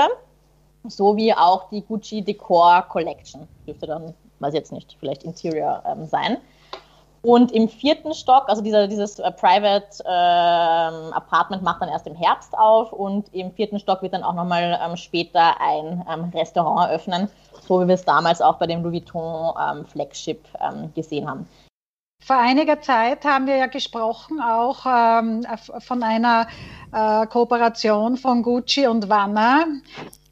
sowie 0.86 1.34
auch 1.34 1.70
die 1.70 1.82
Gucci 1.82 2.22
Decor 2.22 2.82
Collection. 2.90 3.48
Dürfte 3.66 3.88
dann, 3.88 4.14
weiß 4.40 4.54
jetzt 4.54 4.74
nicht, 4.74 4.98
vielleicht 5.00 5.24
Interior 5.24 5.82
ähm, 5.88 6.06
sein. 6.06 6.38
Und 7.22 7.54
im 7.54 7.70
vierten 7.70 8.14
Stock, 8.14 8.50
also 8.50 8.62
dieser, 8.62 8.86
dieses 8.90 9.18
äh, 9.18 9.32
Private 9.32 10.04
ähm, 10.06 11.14
Apartment 11.14 11.64
macht 11.64 11.82
dann 11.82 11.88
erst 11.88 12.06
im 12.06 12.16
Herbst 12.16 12.54
auf 12.58 12.92
und 12.92 13.34
im 13.34 13.50
vierten 13.54 13.80
Stock 13.80 14.02
wird 14.02 14.14
dann 14.14 14.24
auch 14.24 14.34
nochmal 14.34 14.78
ähm, 14.86 14.98
später 14.98 15.56
ein 15.62 16.06
ähm, 16.12 16.32
Restaurant 16.36 16.90
eröffnen, 16.90 17.30
so 17.66 17.80
wie 17.80 17.88
wir 17.88 17.96
es 17.96 18.04
damals 18.04 18.42
auch 18.42 18.58
bei 18.58 18.68
dem 18.68 18.84
Louis 18.84 19.04
Vuitton 19.06 19.54
ähm, 19.58 19.86
Flagship 19.86 20.44
ähm, 20.60 20.92
gesehen 20.96 21.30
haben. 21.30 21.48
Vor 22.26 22.38
einiger 22.38 22.80
Zeit 22.80 23.26
haben 23.26 23.48
wir 23.48 23.58
ja 23.58 23.66
gesprochen 23.66 24.40
auch 24.40 24.86
ähm, 24.86 25.46
von 25.80 26.02
einer 26.04 26.48
äh, 26.94 27.28
Kooperation 27.28 28.16
von 28.16 28.42
Gucci 28.42 28.88
und 28.88 29.10
Wanner. 29.10 29.66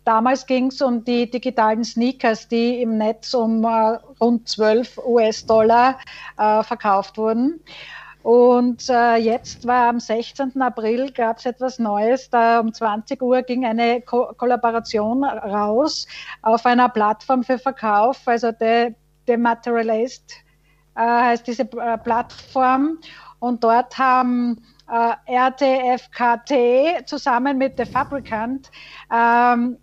Damals 0.06 0.46
ging 0.46 0.68
es 0.68 0.82
um 0.82 1.04
die 1.04 1.30
digitalen 1.30 1.84
Sneakers, 1.84 2.48
die 2.48 2.82
im 2.82 2.98
Netz 2.98 3.34
um 3.34 3.66
äh, 3.66 3.98
rund 4.22 4.48
12 4.48 5.00
US-Dollar 5.06 6.00
äh, 6.38 6.64
verkauft 6.64 7.18
wurden. 7.18 7.60
Und 8.24 8.88
äh, 8.90 9.18
jetzt 9.18 9.68
war 9.68 9.90
am 9.90 10.00
16. 10.00 10.62
April 10.62 11.12
gab 11.12 11.40
es 11.40 11.46
etwas 11.46 11.78
Neues. 11.78 12.30
Da 12.30 12.62
um 12.62 12.74
20 12.74 13.22
Uhr 13.22 13.42
ging 13.42 13.66
eine 13.66 14.00
Ko 14.00 14.32
Kollaboration 14.38 15.26
raus 15.26 16.08
auf 16.42 16.66
einer 16.66 16.88
Plattform 16.88 17.44
für 17.44 17.60
Verkauf, 17.60 18.22
also 18.26 18.54
der 18.54 18.94
Dematerialist 19.28 20.32
äh, 20.32 20.51
heißt 21.02 21.48
diese 21.48 21.64
äh, 21.64 21.98
Plattform. 21.98 23.00
Und 23.40 23.64
dort 23.64 23.98
haben 23.98 24.64
äh, 24.90 25.14
RTFKT 25.26 27.08
zusammen 27.08 27.58
mit 27.58 27.78
The 27.78 27.86
Fabricant 27.86 28.70
ähm, 29.12 29.78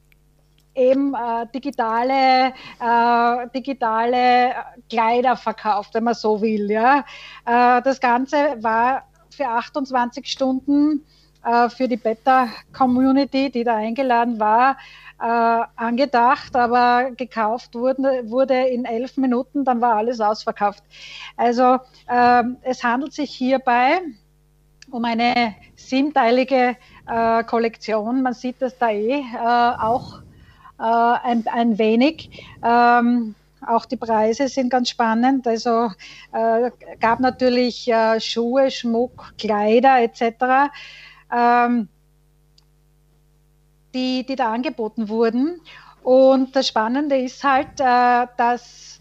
eben 0.74 1.14
äh, 1.14 1.46
digitale, 1.52 2.52
äh, 2.80 3.48
digitale 3.54 4.54
Kleider 4.88 5.36
verkauft, 5.36 5.94
wenn 5.94 6.04
man 6.04 6.14
so 6.14 6.40
will. 6.40 6.70
Ja. 6.70 7.04
Äh, 7.46 7.82
das 7.82 8.00
Ganze 8.00 8.62
war 8.62 9.02
für 9.34 9.46
28 9.46 10.26
Stunden 10.26 11.04
äh, 11.44 11.68
für 11.68 11.88
die 11.88 11.96
Beta-Community, 11.96 13.50
die 13.50 13.64
da 13.64 13.76
eingeladen 13.76 14.38
war, 14.38 14.76
äh, 15.20 15.62
angedacht, 15.76 16.54
aber 16.54 17.10
gekauft 17.16 17.74
wurde, 17.74 18.22
wurde 18.30 18.68
in 18.68 18.84
elf 18.84 19.16
Minuten, 19.16 19.64
dann 19.64 19.80
war 19.80 19.96
alles 19.96 20.20
ausverkauft. 20.20 20.82
Also 21.36 21.78
ähm, 22.08 22.56
es 22.62 22.84
handelt 22.84 23.12
sich 23.12 23.30
hierbei 23.34 24.00
um 24.90 25.04
eine 25.04 25.54
siebenteilige 25.76 26.76
äh, 27.06 27.44
Kollektion. 27.44 28.22
Man 28.22 28.34
sieht 28.34 28.60
das 28.60 28.78
da 28.78 28.90
eh 28.90 29.20
äh, 29.20 29.82
auch 29.82 30.20
äh, 30.78 30.82
ein, 30.82 31.44
ein 31.46 31.78
wenig. 31.78 32.44
Ähm, 32.64 33.34
auch 33.66 33.84
die 33.84 33.96
Preise 33.96 34.48
sind 34.48 34.70
ganz 34.70 34.90
spannend. 34.90 35.46
Also 35.46 35.90
äh, 36.32 36.70
gab 37.00 37.20
natürlich 37.20 37.88
äh, 37.88 38.20
Schuhe, 38.20 38.70
Schmuck, 38.70 39.34
Kleider 39.36 40.00
etc. 40.00 40.70
Ähm, 41.34 41.88
die, 43.94 44.24
die 44.24 44.36
da 44.36 44.52
angeboten 44.52 45.08
wurden. 45.08 45.60
Und 46.02 46.54
das 46.54 46.68
Spannende 46.68 47.16
ist 47.16 47.42
halt, 47.44 47.80
äh, 47.80 48.26
dass, 48.36 49.00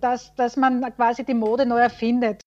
dass, 0.00 0.34
dass 0.34 0.56
man 0.56 0.82
quasi 0.96 1.24
die 1.24 1.34
Mode 1.34 1.66
neu 1.66 1.78
erfindet. 1.78 2.40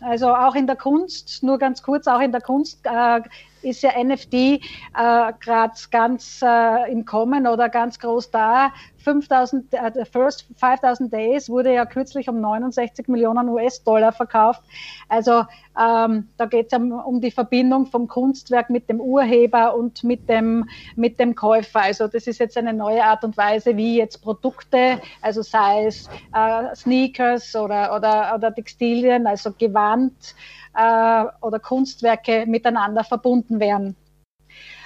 Also 0.00 0.28
auch 0.34 0.54
in 0.54 0.66
der 0.66 0.76
Kunst, 0.76 1.42
nur 1.42 1.58
ganz 1.58 1.82
kurz, 1.82 2.06
auch 2.06 2.20
in 2.20 2.30
der 2.30 2.40
Kunst 2.40 2.80
äh, 2.84 3.20
ist 3.62 3.82
ja 3.82 3.92
NFT 4.02 4.34
äh, 4.34 4.58
gerade 4.94 5.74
ganz 5.90 6.40
äh, 6.42 6.90
im 6.90 7.04
Kommen 7.04 7.46
oder 7.46 7.68
ganz 7.68 7.98
groß 7.98 8.30
da. 8.30 8.72
5000, 8.98 9.72
äh, 9.72 9.90
the 9.94 10.04
first 10.04 10.46
5000 10.56 11.12
Days 11.12 11.48
wurde 11.48 11.72
ja 11.72 11.86
kürzlich 11.86 12.28
um 12.28 12.40
69 12.40 13.08
Millionen 13.08 13.48
US-Dollar 13.48 14.12
verkauft. 14.12 14.62
Also 15.08 15.44
ähm, 15.80 16.28
da 16.36 16.46
geht 16.46 16.72
es 16.72 16.78
um, 16.78 16.92
um, 16.92 17.20
die 17.20 17.30
Verbindung 17.30 17.86
vom 17.86 18.08
Kunstwerk 18.08 18.68
mit 18.68 18.88
dem 18.88 19.00
Urheber 19.00 19.74
und 19.76 20.04
mit 20.04 20.28
dem, 20.28 20.68
mit 20.96 21.18
dem 21.18 21.34
Käufer. 21.34 21.82
Also 21.82 22.08
das 22.08 22.26
ist 22.26 22.38
jetzt 22.38 22.58
eine 22.58 22.72
neue 22.72 23.02
Art 23.02 23.24
und 23.24 23.36
Weise, 23.36 23.76
wie 23.76 23.96
jetzt 23.96 24.22
Produkte, 24.22 25.00
also 25.22 25.42
sei 25.42 25.86
es 25.86 26.08
äh, 26.34 26.74
Sneakers 26.74 27.54
oder, 27.54 27.94
oder, 27.94 28.34
oder 28.34 28.54
Textilien, 28.54 29.26
also 29.26 29.52
Gewand 29.52 30.34
äh, 30.78 31.24
oder 31.42 31.58
Kunstwerke 31.58 32.46
miteinander 32.46 33.04
verbunden 33.04 33.58
werden. 33.58 33.96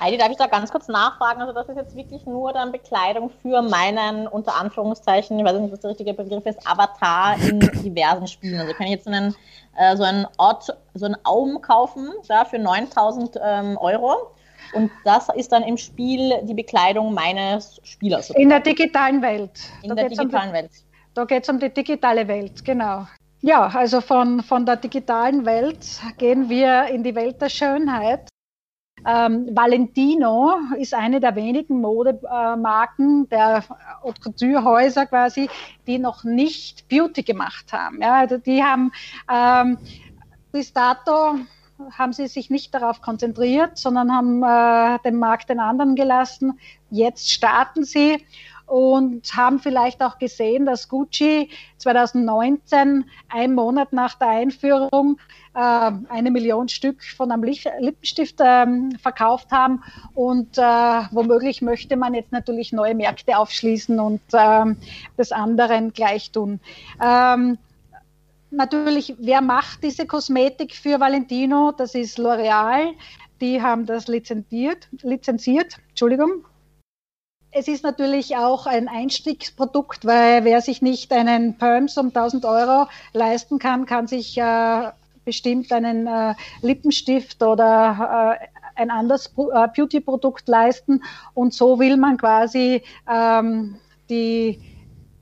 Heidi, 0.01 0.19
darf 0.19 0.31
ich 0.31 0.37
da 0.37 0.47
ganz 0.47 0.71
kurz 0.73 0.89
nachfragen? 0.89 1.41
Also 1.41 1.53
das 1.53 1.69
ist 1.69 1.77
jetzt 1.77 1.95
wirklich 1.95 2.27
nur 2.27 2.53
dann 2.53 2.73
Bekleidung 2.73 3.31
für 3.43 3.63
meinen, 3.63 4.27
unter 4.27 4.57
Anführungszeichen, 4.57 5.39
ich 5.39 5.45
weiß 5.45 5.59
nicht, 5.61 5.73
was 5.73 5.81
der 5.81 5.91
richtige 5.91 6.15
Begriff 6.15 6.45
ist, 6.45 6.67
Avatar 6.67 7.37
in 7.37 7.61
diversen 7.85 8.27
Spielen. 8.27 8.61
Also 8.61 8.75
kann 8.75 8.87
ich 8.87 8.93
jetzt 8.93 9.07
einen, 9.07 9.37
äh, 9.77 9.97
so 9.97 10.03
einen 10.03 10.27
Ort, 10.39 10.77
so 10.95 11.07
einen 11.07 11.17
Aum 11.25 11.61
kaufen 11.61 12.09
ja, 12.25 12.45
für 12.45 12.59
9000 12.59 13.39
ähm, 13.43 13.77
Euro. 13.79 14.35
Und 14.75 14.91
das 15.05 15.29
ist 15.29 15.53
dann 15.53 15.63
im 15.63 15.77
Spiel 15.77 16.41
die 16.45 16.55
Bekleidung 16.55 17.15
meines 17.15 17.81
Spielers. 17.85 18.31
In 18.31 18.49
der 18.49 18.61
digitalen 18.61 19.23
Welt. 19.23 19.53
In 19.83 19.91
da 19.91 19.95
der 19.95 20.09
digitalen 20.09 20.31
um 20.33 20.49
die, 20.49 20.53
Welt. 20.53 20.71
Da 21.15 21.25
geht 21.27 21.43
es 21.43 21.49
um 21.49 21.61
die 21.61 21.69
digitale 21.69 22.27
Welt, 22.27 22.65
genau. 22.65 23.07
Ja, 23.45 23.67
also 23.67 24.01
von, 24.01 24.41
von 24.41 24.65
der 24.65 24.77
digitalen 24.77 25.45
Welt 25.45 26.01
gehen 26.17 26.49
wir 26.49 26.87
in 26.87 27.03
die 27.03 27.17
Welt 27.17 27.43
der 27.43 27.49
Schönheit. 27.49 28.29
Ähm, 29.05 29.49
Valentino 29.51 30.55
ist 30.79 30.95
eine 30.95 31.19
der 31.19 31.35
wenigen 31.35 31.81
Modemarken 31.81 33.29
der 33.29 33.65
Haute 34.05 34.21
Couture 34.21 34.63
Häuser 34.63 35.07
quasi, 35.07 35.51
die 35.89 35.99
noch 35.99 36.23
nicht 36.23 36.87
Beauty 36.89 37.25
gemacht 37.25 37.73
haben. 37.73 38.01
Ja, 38.01 38.21
also 38.21 38.39
die 38.39 38.63
haben 38.63 38.93
ähm, 39.29 39.77
bis 40.53 40.73
dato 40.73 41.41
haben 41.99 42.13
sie 42.13 42.29
sich 42.29 42.49
nicht 42.49 42.73
darauf 42.75 43.01
konzentriert, 43.01 43.77
sondern 43.77 44.13
haben 44.13 44.43
äh, 44.45 45.01
den 45.05 45.19
Markt 45.19 45.49
den 45.49 45.59
anderen 45.59 45.97
gelassen. 45.97 46.61
Jetzt 46.91 47.33
starten 47.33 47.83
sie 47.83 48.25
und 48.73 49.37
haben 49.37 49.59
vielleicht 49.59 50.03
auch 50.03 50.17
gesehen, 50.17 50.65
dass 50.65 50.89
Gucci 50.89 51.51
2019, 51.77 53.05
ein 53.29 53.55
Monat 53.55 53.93
nach 53.93 54.15
der 54.15 54.29
Einführung, 54.29 55.19
äh, 55.53 55.59
eine 56.09 56.31
Million 56.31 56.71
Stück 56.71 57.05
von 57.05 57.31
einem 57.31 57.43
Lippenstift 57.43 58.37
ähm, 58.43 58.93
verkauft 58.93 59.53
haben. 59.53 59.83
Und 60.15 60.57
äh, 60.57 60.63
womöglich 61.11 61.61
möchte 61.61 61.99
man 61.99 62.15
jetzt 62.15 62.33
natürlich 62.33 62.73
neue 62.73 62.95
Märkte 62.95 63.37
aufschließen 63.37 64.01
und 64.01 64.23
ähm, 64.33 64.79
das 65.19 65.33
anderen 65.33 65.93
gleich 65.93 66.31
tun. 66.31 66.59
Ähm, 67.05 67.59
natürlich, 68.51 69.17
wer 69.19 69.43
macht 69.43 69.85
diese 69.85 70.07
Kosmetik 70.07 70.75
für 70.75 70.99
Valentino? 70.99 71.73
Das 71.77 71.95
ist 71.95 72.19
L'Oreal. 72.19 72.93
Die 73.43 73.61
haben 73.61 73.85
das 73.85 74.09
lizenziert, 74.09 74.89
lizenziert. 75.03 75.77
Entschuldigung 75.91 76.47
es 77.53 77.69
ist 77.69 77.85
natürlich 77.85 78.37
auch 78.37 78.67
ein 78.67 78.89
Einstiegsprodukt, 78.89 80.07
weil 80.07 80.45
wer 80.45 80.61
sich 80.63 80.81
nicht 80.81 81.13
einen 81.13 81.59
Perms 81.59 81.99
um 81.99 82.07
1000 82.07 82.45
Euro 82.47 82.89
leisten 83.13 83.59
kann, 83.59 83.85
kann 83.85 84.07
sich 84.07 84.39
äh, 84.39 84.91
bestimmt 85.25 85.71
einen 85.71 86.07
äh, 86.07 86.35
Lippenstift 86.63 87.43
oder 87.43 88.39
äh, 88.41 88.81
ein 88.81 88.91
anderes 88.91 89.27
äh, 89.37 89.69
Beauty-Produkt 89.77 90.49
leisten. 90.49 91.03
Und 91.35 91.53
so 91.53 91.79
will 91.79 91.99
man 91.99 92.17
quasi 92.17 92.83
ähm, 93.11 93.77
die 94.09 94.61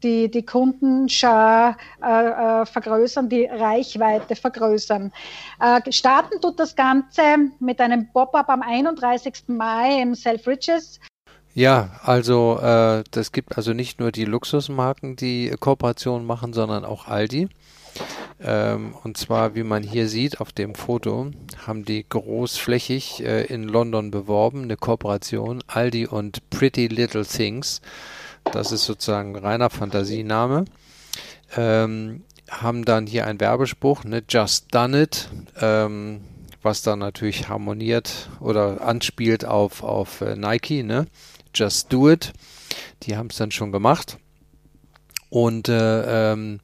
die, 0.02 0.30
die 0.30 0.46
Kundenschar 0.46 1.76
äh, 2.02 2.62
äh, 2.62 2.64
vergrößern, 2.64 3.28
die 3.28 3.44
Reichweite 3.44 4.34
vergrößern. 4.34 5.12
Äh, 5.60 5.92
starten 5.92 6.40
tut 6.40 6.58
das 6.58 6.74
Ganze 6.74 7.22
mit 7.58 7.82
einem 7.82 8.10
Pop-up 8.10 8.48
am 8.48 8.62
31. 8.62 9.42
Mai 9.48 10.00
im 10.00 10.14
Selfridges 10.14 11.00
Ja, 11.60 11.90
also 12.02 12.58
äh, 12.58 13.04
das 13.10 13.32
gibt 13.32 13.58
also 13.58 13.74
nicht 13.74 14.00
nur 14.00 14.12
die 14.12 14.24
Luxusmarken, 14.24 15.16
die 15.16 15.54
Kooperationen 15.60 16.26
machen, 16.26 16.54
sondern 16.54 16.86
auch 16.86 17.06
Aldi. 17.06 17.50
Ähm, 18.40 18.94
und 19.04 19.18
zwar, 19.18 19.54
wie 19.54 19.62
man 19.62 19.82
hier 19.82 20.08
sieht 20.08 20.40
auf 20.40 20.52
dem 20.52 20.74
Foto, 20.74 21.32
haben 21.66 21.84
die 21.84 22.06
großflächig 22.08 23.22
äh, 23.26 23.44
in 23.44 23.64
London 23.64 24.10
beworben, 24.10 24.62
eine 24.62 24.78
Kooperation, 24.78 25.62
Aldi 25.66 26.06
und 26.06 26.48
Pretty 26.48 26.86
Little 26.86 27.26
Things. 27.26 27.82
Das 28.50 28.72
ist 28.72 28.86
sozusagen 28.86 29.36
ein 29.36 29.44
reiner 29.44 29.68
Fantasiename. 29.68 30.64
Ähm, 31.58 32.22
haben 32.48 32.86
dann 32.86 33.06
hier 33.06 33.26
einen 33.26 33.38
Werbespruch, 33.38 34.04
ne, 34.04 34.22
Just 34.26 34.74
Done 34.74 35.02
It, 35.02 35.28
ähm, 35.60 36.22
was 36.62 36.80
dann 36.80 37.00
natürlich 37.00 37.50
harmoniert 37.50 38.30
oder 38.40 38.80
anspielt 38.80 39.44
auf, 39.44 39.82
auf 39.82 40.22
äh, 40.22 40.36
Nike, 40.36 40.82
ne? 40.84 41.06
Just 41.54 41.92
Do 41.92 42.10
It. 42.10 42.32
Die 43.02 43.16
haben 43.16 43.28
es 43.30 43.36
dann 43.36 43.50
schon 43.50 43.72
gemacht. 43.72 44.18
Und 45.30 45.68
äh, 45.68 46.32
ähm, 46.32 46.58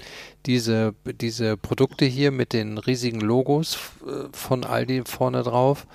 diese, 0.45 0.95
diese 1.05 1.57
Produkte 1.57 2.05
hier 2.05 2.33
mit 2.33 2.53
den 2.53 2.79
riesigen 2.79 3.21
Logos 3.21 3.79
äh, 4.07 4.29
von 4.33 4.65
Aldi 4.65 5.03
vorne 5.07 5.43
drauf, 5.45 5.87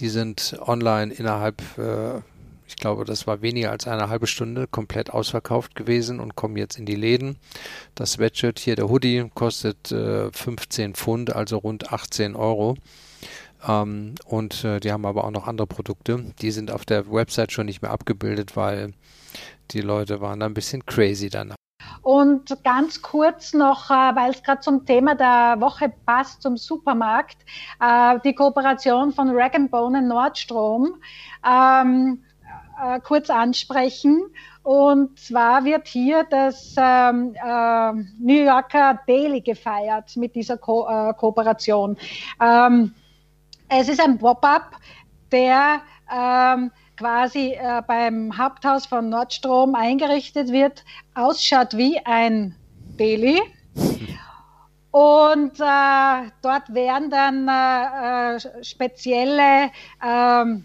die 0.00 0.08
sind 0.08 0.56
online 0.60 1.12
innerhalb, 1.12 1.62
äh, 1.78 2.18
ich 2.66 2.76
glaube, 2.76 3.04
das 3.06 3.26
war 3.26 3.40
weniger 3.40 3.70
als 3.70 3.86
eine 3.86 4.08
halbe 4.10 4.26
Stunde 4.26 4.66
komplett 4.66 5.10
ausverkauft 5.10 5.74
gewesen 5.74 6.20
und 6.20 6.36
kommen 6.36 6.56
jetzt 6.56 6.78
in 6.78 6.84
die 6.84 6.94
Läden. 6.94 7.36
Das 7.94 8.12
Sweatshirt 8.12 8.58
hier, 8.58 8.76
der 8.76 8.88
Hoodie, 8.90 9.30
kostet 9.34 9.90
äh, 9.90 10.30
15 10.30 10.94
Pfund, 10.94 11.34
also 11.34 11.56
rund 11.58 11.90
18 11.90 12.36
Euro. 12.36 12.76
Ähm, 13.66 14.14
und 14.26 14.64
äh, 14.64 14.80
die 14.80 14.92
haben 14.92 15.06
aber 15.06 15.24
auch 15.24 15.30
noch 15.30 15.46
andere 15.46 15.66
Produkte. 15.66 16.32
Die 16.40 16.50
sind 16.50 16.70
auf 16.70 16.84
der 16.84 17.10
Website 17.10 17.52
schon 17.52 17.66
nicht 17.66 17.82
mehr 17.82 17.90
abgebildet, 17.90 18.56
weil 18.56 18.94
die 19.70 19.80
Leute 19.80 20.20
waren 20.20 20.40
da 20.40 20.46
ein 20.46 20.54
bisschen 20.54 20.84
crazy 20.86 21.30
danach. 21.30 21.56
Und 22.02 22.62
ganz 22.64 23.00
kurz 23.00 23.54
noch, 23.54 23.90
äh, 23.90 23.94
weil 23.94 24.30
es 24.30 24.42
gerade 24.42 24.60
zum 24.60 24.84
Thema 24.84 25.14
der 25.14 25.56
Woche 25.58 25.92
passt, 26.04 26.42
zum 26.42 26.56
Supermarkt, 26.56 27.38
äh, 27.80 28.18
die 28.24 28.34
Kooperation 28.34 29.12
von 29.12 29.30
Rag 29.30 29.52
Bone 29.70 29.98
und 29.98 30.08
Nordstrom 30.08 30.96
ähm, 31.46 32.22
äh, 32.82 33.00
kurz 33.00 33.30
ansprechen. 33.30 34.22
Und 34.62 35.18
zwar 35.18 35.64
wird 35.64 35.88
hier 35.88 36.24
das 36.24 36.74
ähm, 36.78 37.34
äh, 37.34 37.92
New 38.18 38.44
Yorker 38.44 39.00
Daily 39.06 39.40
gefeiert 39.40 40.16
mit 40.16 40.34
dieser 40.34 40.56
Ko 40.56 40.86
Kooperation. 41.18 41.96
Ähm, 42.40 42.94
es 43.80 43.88
ist 43.88 44.00
ein 44.00 44.18
Pop-up, 44.18 44.76
der 45.32 45.80
ähm, 46.12 46.70
quasi 46.96 47.54
äh, 47.54 47.82
beim 47.86 48.36
Haupthaus 48.38 48.86
von 48.86 49.08
Nordstrom 49.08 49.74
eingerichtet 49.74 50.52
wird, 50.52 50.84
ausschaut 51.14 51.76
wie 51.76 51.98
ein 52.04 52.54
Deli. 52.98 53.40
Und 54.92 55.58
äh, 55.58 56.30
dort 56.40 56.72
werden 56.72 57.10
dann 57.10 57.48
äh, 57.48 58.36
äh 58.36 58.64
spezielle 58.64 59.72
ähm, 60.04 60.64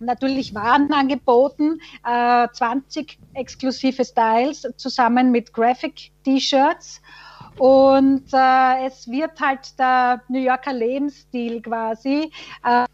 natürlich 0.00 0.52
Waren 0.52 0.92
angeboten, 0.92 1.80
äh, 2.04 2.48
20 2.52 3.18
exklusive 3.34 4.04
Styles 4.04 4.66
zusammen 4.76 5.30
mit 5.30 5.52
Graphic-T-Shirts. 5.52 7.00
Und 7.58 8.24
äh, 8.32 8.86
es 8.86 9.10
wird 9.10 9.40
halt 9.40 9.78
der 9.78 10.22
New 10.28 10.40
Yorker 10.40 10.72
Lebensstil 10.72 11.62
quasi 11.62 12.30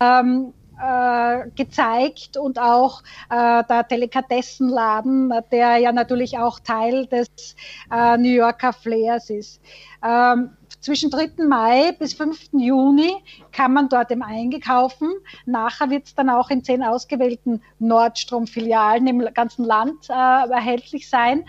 ähm, 0.00 0.54
äh, 0.80 1.50
gezeigt 1.54 2.36
und 2.36 2.58
auch 2.58 3.02
äh, 3.30 3.62
der 3.64 3.84
Delikatessenladen, 3.84 5.32
der 5.50 5.76
ja 5.78 5.92
natürlich 5.92 6.38
auch 6.38 6.60
Teil 6.60 7.06
des 7.06 7.28
äh, 7.90 8.16
New 8.16 8.30
Yorker 8.30 8.72
Flairs 8.72 9.30
ist. 9.30 9.60
Ähm, 10.04 10.56
zwischen 10.80 11.10
3. 11.10 11.44
Mai 11.46 11.92
bis 11.92 12.14
5. 12.14 12.50
Juni 12.54 13.14
kann 13.52 13.72
man 13.72 13.88
dort 13.88 14.10
im 14.10 14.22
Eingekaufen. 14.22 15.12
Nachher 15.46 15.90
wird 15.90 16.06
es 16.06 16.14
dann 16.14 16.28
auch 16.28 16.50
in 16.50 16.64
zehn 16.64 16.82
ausgewählten 16.82 17.62
Nordstrom-Filialen 17.78 19.06
im 19.06 19.20
ganzen 19.32 19.64
Land 19.64 20.10
äh, 20.10 20.12
erhältlich 20.12 21.08
sein. 21.08 21.44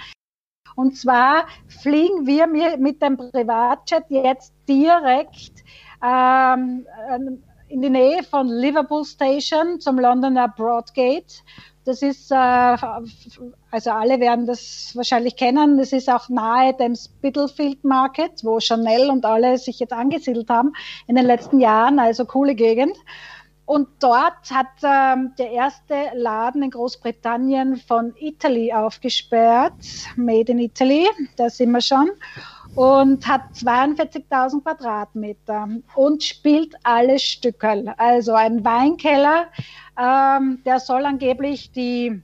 Und 0.75 0.97
zwar 0.97 1.45
fliegen 1.67 2.25
wir 2.25 2.47
mit 2.77 3.01
dem 3.01 3.17
Privatjet 3.17 4.05
jetzt 4.09 4.53
direkt 4.67 5.63
ähm, 6.03 6.86
in 7.69 7.81
die 7.81 7.89
Nähe 7.89 8.23
von 8.23 8.47
Liverpool 8.47 9.05
Station 9.05 9.79
zum 9.79 9.99
Londoner 9.99 10.47
Broadgate. 10.47 11.41
Das 11.86 12.01
ist, 12.01 12.31
äh, 12.31 12.36
also 12.36 13.91
alle 13.91 14.19
werden 14.19 14.45
das 14.45 14.91
wahrscheinlich 14.95 15.36
kennen, 15.36 15.77
das 15.77 15.91
ist 15.91 16.09
auch 16.09 16.29
nahe 16.29 16.73
dem 16.73 16.95
Spitalfield 16.95 17.83
Market, 17.83 18.43
wo 18.43 18.59
Chanel 18.59 19.09
und 19.09 19.25
alle 19.25 19.57
sich 19.57 19.79
jetzt 19.79 19.91
angesiedelt 19.91 20.49
haben 20.49 20.71
in 21.07 21.15
den 21.15 21.25
letzten 21.25 21.59
Jahren, 21.59 21.99
also 21.99 22.25
coole 22.25 22.55
Gegend. 22.55 22.95
Und 23.65 23.88
dort 23.99 24.52
hat 24.52 24.67
ähm, 24.84 25.34
der 25.38 25.52
erste 25.52 25.95
Laden 26.15 26.63
in 26.63 26.71
Großbritannien 26.71 27.78
von 27.78 28.13
Italy 28.17 28.73
aufgesperrt, 28.73 29.73
Made 30.17 30.52
in 30.52 30.60
Italy, 30.60 31.08
da 31.38 31.49
sind 31.49 31.71
wir 31.71 31.82
schon 31.82 32.12
und 32.76 33.28
hat 33.28 33.43
42.000 33.54 34.63
Quadratmeter 34.63 35.69
und 35.95 36.23
spielt 36.23 36.76
alles 36.84 37.23
Stückerl. 37.23 37.93
Also 37.97 38.34
ein 38.34 38.65
Weinkeller, 38.65 39.45
ähm, 39.97 40.62
der 40.65 40.80
soll 40.80 41.06
angeblich 41.06 41.71
die 41.71 42.21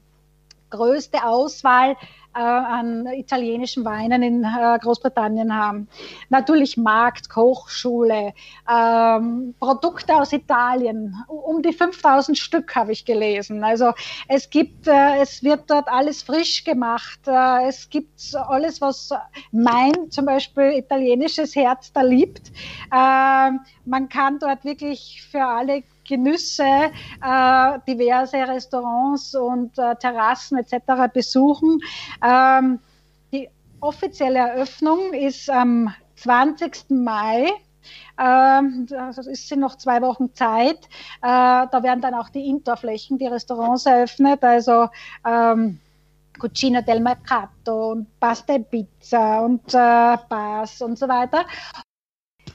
größte 0.70 1.24
Auswahl 1.24 1.96
an 2.38 3.06
italienischen 3.06 3.84
Weinen 3.84 4.22
in 4.22 4.44
äh, 4.44 4.78
Großbritannien 4.80 5.54
haben. 5.54 5.88
Natürlich 6.28 6.76
Markt, 6.76 7.28
Kochschule, 7.28 8.32
ähm, 8.70 9.54
Produkte 9.58 10.14
aus 10.14 10.32
Italien, 10.32 11.16
um 11.26 11.62
die 11.62 11.72
5000 11.72 12.38
Stück 12.38 12.74
habe 12.76 12.92
ich 12.92 13.04
gelesen. 13.04 13.64
Also 13.64 13.92
es 14.28 14.48
gibt, 14.50 14.86
äh, 14.86 15.18
es 15.20 15.42
wird 15.42 15.70
dort 15.70 15.88
alles 15.88 16.22
frisch 16.22 16.64
gemacht. 16.64 17.20
Äh, 17.26 17.68
es 17.68 17.88
gibt 17.90 18.34
alles, 18.34 18.80
was 18.80 19.10
mein 19.50 20.10
zum 20.10 20.26
Beispiel 20.26 20.72
italienisches 20.72 21.56
Herz 21.56 21.92
da 21.92 22.02
liebt. 22.02 22.52
Ähm, 22.94 23.60
man 23.84 24.08
kann 24.08 24.38
dort 24.38 24.64
wirklich 24.64 25.22
für 25.30 25.44
alle 25.44 25.82
Genüsse, 26.10 26.64
äh, 26.64 27.78
diverse 27.86 28.36
Restaurants 28.36 29.34
und 29.36 29.78
äh, 29.78 29.94
Terrassen 29.94 30.58
etc. 30.58 31.12
besuchen. 31.14 31.80
Ähm, 32.22 32.80
die 33.32 33.48
offizielle 33.80 34.40
Eröffnung 34.40 35.12
ist 35.12 35.48
am 35.48 35.94
20. 36.16 36.90
Mai. 36.90 37.46
Ähm, 38.18 38.88
also 38.90 39.22
sind 39.22 39.60
noch 39.60 39.76
zwei 39.76 40.02
Wochen 40.02 40.34
Zeit. 40.34 40.80
Äh, 41.22 41.66
da 41.70 41.80
werden 41.82 42.00
dann 42.00 42.14
auch 42.14 42.28
die 42.28 42.48
Indoor-Flächen, 42.48 43.16
die 43.18 43.28
Restaurants 43.28 43.86
eröffnet. 43.86 44.42
Also 44.42 44.88
ähm, 45.24 45.78
Cucina 46.40 46.82
del 46.82 47.00
Mercato 47.00 47.92
und 47.92 48.18
Pasta 48.18 48.54
e 48.54 48.58
Pizza 48.58 49.42
und 49.44 49.62
äh, 49.72 50.16
Bars 50.28 50.82
und 50.82 50.98
so 50.98 51.06
weiter. 51.06 51.44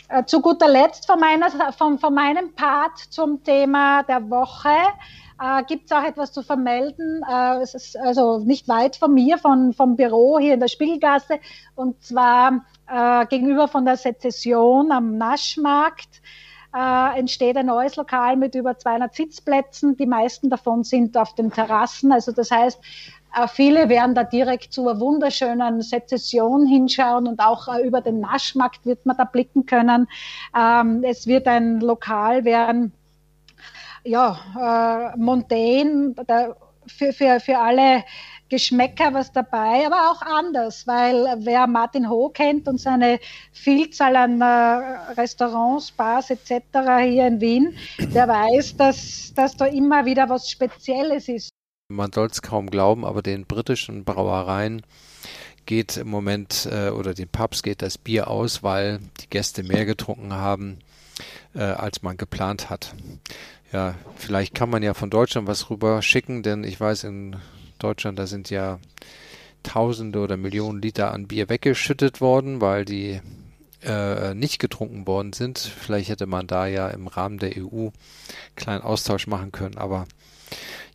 Äh, 0.09 0.25
zu 0.25 0.41
guter 0.41 0.67
Letzt 0.67 1.07
von, 1.07 1.19
meiner, 1.19 1.49
von, 1.73 1.97
von 1.97 2.13
meinem 2.13 2.53
Part 2.53 2.97
zum 3.09 3.43
Thema 3.43 4.03
der 4.03 4.29
Woche 4.29 4.69
äh, 5.41 5.63
gibt 5.63 5.85
es 5.85 5.91
auch 5.91 6.03
etwas 6.03 6.31
zu 6.31 6.43
vermelden. 6.43 7.23
Äh, 7.29 7.61
es 7.61 7.73
ist 7.73 7.97
also 7.97 8.39
nicht 8.39 8.67
weit 8.67 8.95
von 8.95 9.13
mir, 9.13 9.37
von, 9.37 9.73
vom 9.73 9.95
Büro 9.95 10.39
hier 10.39 10.53
in 10.53 10.59
der 10.59 10.67
Spiegelgasse, 10.67 11.39
und 11.75 12.03
zwar 12.03 12.65
äh, 12.87 13.25
gegenüber 13.27 13.67
von 13.67 13.85
der 13.85 13.97
Sezession 13.97 14.91
am 14.91 15.17
Naschmarkt. 15.17 16.21
Äh, 16.75 17.19
entsteht 17.19 17.55
ein 17.55 17.67
neues 17.67 17.95
Lokal 17.95 18.35
mit 18.35 18.53
über 18.53 18.77
200 18.77 19.15
Sitzplätzen. 19.15 19.95
Die 19.95 20.05
meisten 20.05 20.49
davon 20.49 20.83
sind 20.83 21.15
auf 21.17 21.33
den 21.33 21.49
Terrassen. 21.49 22.11
Also 22.11 22.33
das 22.33 22.51
heißt, 22.51 22.79
viele 23.48 23.89
werden 23.89 24.15
da 24.15 24.24
direkt 24.24 24.74
zur 24.74 25.00
wunderschönen 25.00 25.82
Sezession 25.82 26.65
hinschauen 26.65 27.28
und 27.28 27.39
auch 27.39 27.67
äh, 27.67 27.86
über 27.86 28.02
den 28.02 28.19
Naschmarkt 28.19 28.86
wird 28.86 29.06
man 29.06 29.17
da 29.17 29.26
blicken 29.26 29.65
können. 29.65 30.08
Ähm, 30.58 31.04
es 31.04 31.28
wird 31.28 31.48
ein 31.48 31.80
Lokal 31.82 32.45
werden, 32.45 32.93
ja, 34.04 35.12
äh, 35.13 35.17
mondän, 35.17 36.15
für, 36.88 37.13
für, 37.13 37.39
für 37.39 37.58
alle 37.58 38.04
Geschmäcker 38.48 39.12
was 39.13 39.32
dabei, 39.32 39.88
aber 39.88 40.12
auch 40.12 40.21
anders, 40.21 40.86
weil 40.86 41.36
wer 41.39 41.65
Martin 41.65 42.08
Ho 42.08 42.30
kennt 42.30 42.67
und 42.67 42.80
seine 42.80 43.19
Vielzahl 43.52 44.15
an 44.15 44.39
äh, 44.39 44.45
Restaurants, 45.19 45.91
Bars 45.91 46.30
etc. 46.30 46.62
hier 47.02 47.26
in 47.26 47.41
Wien, 47.41 47.76
der 48.13 48.28
weiß, 48.28 48.78
dass, 48.78 49.34
dass 49.34 49.58
da 49.58 49.65
immer 49.65 50.06
wieder 50.06 50.30
was 50.30 50.50
Spezielles 50.50 51.28
ist. 51.28 51.54
Man 51.88 52.12
soll 52.12 52.28
es 52.28 52.41
kaum 52.41 52.71
glauben, 52.71 53.06
aber 53.06 53.21
den 53.21 53.45
britischen 53.45 54.06
Brauereien 54.06 54.82
geht 55.67 55.98
im 55.98 56.08
Moment 56.08 56.67
äh, 56.71 56.89
oder 56.89 57.13
den 57.13 57.28
Pubs 57.28 57.62
geht 57.62 57.84
das 57.84 58.00
Bier 58.00 58.28
aus, 58.28 58.63
weil 58.63 59.00
die 59.21 59.30
Gäste 59.30 59.62
mehr 59.62 59.86
getrunken 59.86 60.34
haben, 60.34 60.80
äh, 61.54 61.60
als 61.62 62.02
man 62.02 62.17
geplant 62.17 62.71
hat. 62.71 62.95
Ja, 63.71 63.93
vielleicht 64.15 64.56
kann 64.56 64.71
man 64.71 64.82
ja 64.82 64.95
von 64.95 65.12
Deutschland 65.12 65.48
was 65.48 65.69
rüber 65.69 66.02
schicken, 66.02 66.41
denn 66.41 66.63
ich 66.63 66.80
weiß, 66.80 67.04
in 67.04 67.36
Deutschland, 67.78 68.17
da 68.17 68.26
sind 68.26 68.50
ja 68.50 68.80
Tausende 69.62 70.19
oder 70.19 70.38
Millionen 70.38 70.82
Liter 70.82 71.12
an 71.12 71.28
Bier 71.28 71.50
weggeschüttet 71.50 72.19
worden, 72.19 72.62
weil 72.62 72.86
die 72.86 73.21
äh, 73.86 74.34
nicht 74.34 74.60
getrunken 74.60 75.08
worden 75.08 75.34
sind. 75.34 75.60
Vielleicht 75.60 76.10
hätte 76.10 76.26
man 76.26 76.48
da 76.48 76.67
ja 76.67 76.88
im 76.89 77.08
Rahmen 77.08 77.38
der 77.38 77.52
EU 77.58 77.88
einen 77.88 77.91
kleinen 78.56 78.82
Austausch 78.82 79.28
machen 79.28 79.52
können, 79.52 79.78
aber 79.78 80.06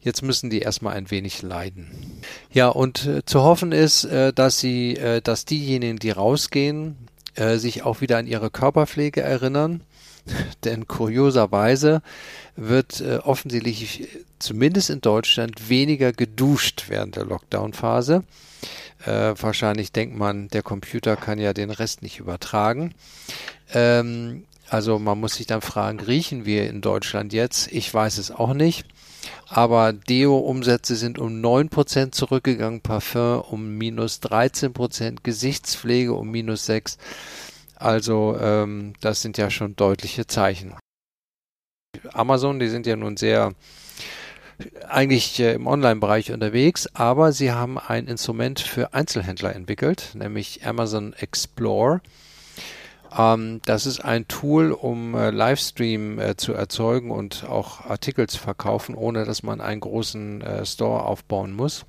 jetzt 0.00 0.22
müssen 0.22 0.50
die 0.50 0.60
erstmal 0.60 0.94
ein 0.96 1.10
wenig 1.10 1.42
leiden. 1.42 2.20
Ja, 2.52 2.68
und 2.68 3.06
äh, 3.06 3.24
zu 3.24 3.42
hoffen 3.42 3.72
ist, 3.72 4.04
äh, 4.04 4.32
dass 4.32 4.58
sie, 4.58 4.98
dass 5.24 5.44
diejenigen, 5.44 5.98
die 5.98 6.10
rausgehen, 6.10 6.96
sich 7.36 7.84
auch 7.84 8.00
wieder 8.00 8.18
an 8.18 8.26
ihre 8.26 8.50
Körperpflege 8.50 9.22
erinnern. 9.22 9.82
Denn 10.64 10.86
kurioserweise 10.86 12.02
wird 12.56 13.00
äh, 13.00 13.16
offensichtlich 13.18 14.08
zumindest 14.38 14.90
in 14.90 15.00
Deutschland 15.00 15.68
weniger 15.68 16.12
geduscht 16.12 16.84
während 16.88 17.16
der 17.16 17.24
Lockdown-Phase. 17.24 18.24
Äh, 19.04 19.34
wahrscheinlich 19.36 19.92
denkt 19.92 20.16
man, 20.16 20.48
der 20.48 20.62
Computer 20.62 21.16
kann 21.16 21.38
ja 21.38 21.52
den 21.52 21.70
Rest 21.70 22.02
nicht 22.02 22.18
übertragen. 22.18 22.94
Ähm, 23.72 24.44
also 24.68 24.98
man 24.98 25.18
muss 25.18 25.34
sich 25.34 25.46
dann 25.46 25.62
fragen, 25.62 26.00
riechen 26.00 26.44
wir 26.44 26.68
in 26.68 26.80
Deutschland 26.80 27.32
jetzt? 27.32 27.72
Ich 27.72 27.92
weiß 27.92 28.18
es 28.18 28.30
auch 28.30 28.54
nicht. 28.54 28.86
Aber 29.48 29.92
Deo-Umsätze 29.92 30.96
sind 30.96 31.18
um 31.18 31.42
9% 31.44 32.12
zurückgegangen, 32.12 32.80
Parfum 32.80 33.40
um 33.40 33.76
minus 33.76 34.20
13%, 34.22 35.18
Gesichtspflege 35.22 36.14
um 36.14 36.30
minus 36.30 36.68
6%. 36.68 36.96
Also 37.80 38.36
ähm, 38.38 38.92
das 39.00 39.22
sind 39.22 39.38
ja 39.38 39.48
schon 39.50 39.74
deutliche 39.74 40.26
Zeichen. 40.26 40.74
Amazon, 42.12 42.58
die 42.58 42.68
sind 42.68 42.86
ja 42.86 42.94
nun 42.94 43.16
sehr 43.16 43.54
eigentlich 44.86 45.40
äh, 45.40 45.54
im 45.54 45.66
Online-Bereich 45.66 46.30
unterwegs, 46.30 46.88
aber 46.92 47.32
sie 47.32 47.52
haben 47.52 47.78
ein 47.78 48.06
Instrument 48.06 48.60
für 48.60 48.92
Einzelhändler 48.92 49.54
entwickelt, 49.54 50.10
nämlich 50.14 50.66
Amazon 50.66 51.14
Explore. 51.14 52.02
Ähm, 53.16 53.62
das 53.64 53.86
ist 53.86 54.00
ein 54.00 54.28
Tool, 54.28 54.72
um 54.72 55.14
äh, 55.14 55.30
Livestream 55.30 56.18
äh, 56.18 56.36
zu 56.36 56.52
erzeugen 56.52 57.10
und 57.10 57.44
auch 57.44 57.86
Artikel 57.86 58.28
zu 58.28 58.38
verkaufen, 58.38 58.94
ohne 58.94 59.24
dass 59.24 59.42
man 59.42 59.62
einen 59.62 59.80
großen 59.80 60.42
äh, 60.42 60.66
Store 60.66 61.04
aufbauen 61.04 61.54
muss. 61.54 61.86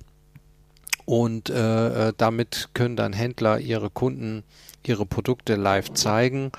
Und 1.04 1.50
äh, 1.50 2.14
damit 2.16 2.70
können 2.72 2.96
dann 2.96 3.12
Händler 3.12 3.58
ihre 3.58 3.90
Kunden 3.90 4.44
ihre 4.88 5.06
Produkte 5.06 5.56
live 5.56 5.92
zeigen, 5.92 6.52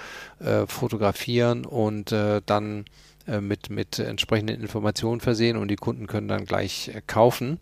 fotografieren 0.68 1.66
und 1.66 2.12
dann 2.46 2.86
äh, 3.26 3.40
mit, 3.40 3.70
mit 3.70 4.00
entsprechenden 4.00 4.60
Informationen 4.60 5.22
versehen 5.22 5.56
und 5.56 5.70
die 5.70 5.78
Kunden 5.78 6.08
können 6.08 6.28
dann 6.28 6.44
gleich 6.44 6.90
äh, 6.90 7.02
kaufen. 7.08 7.58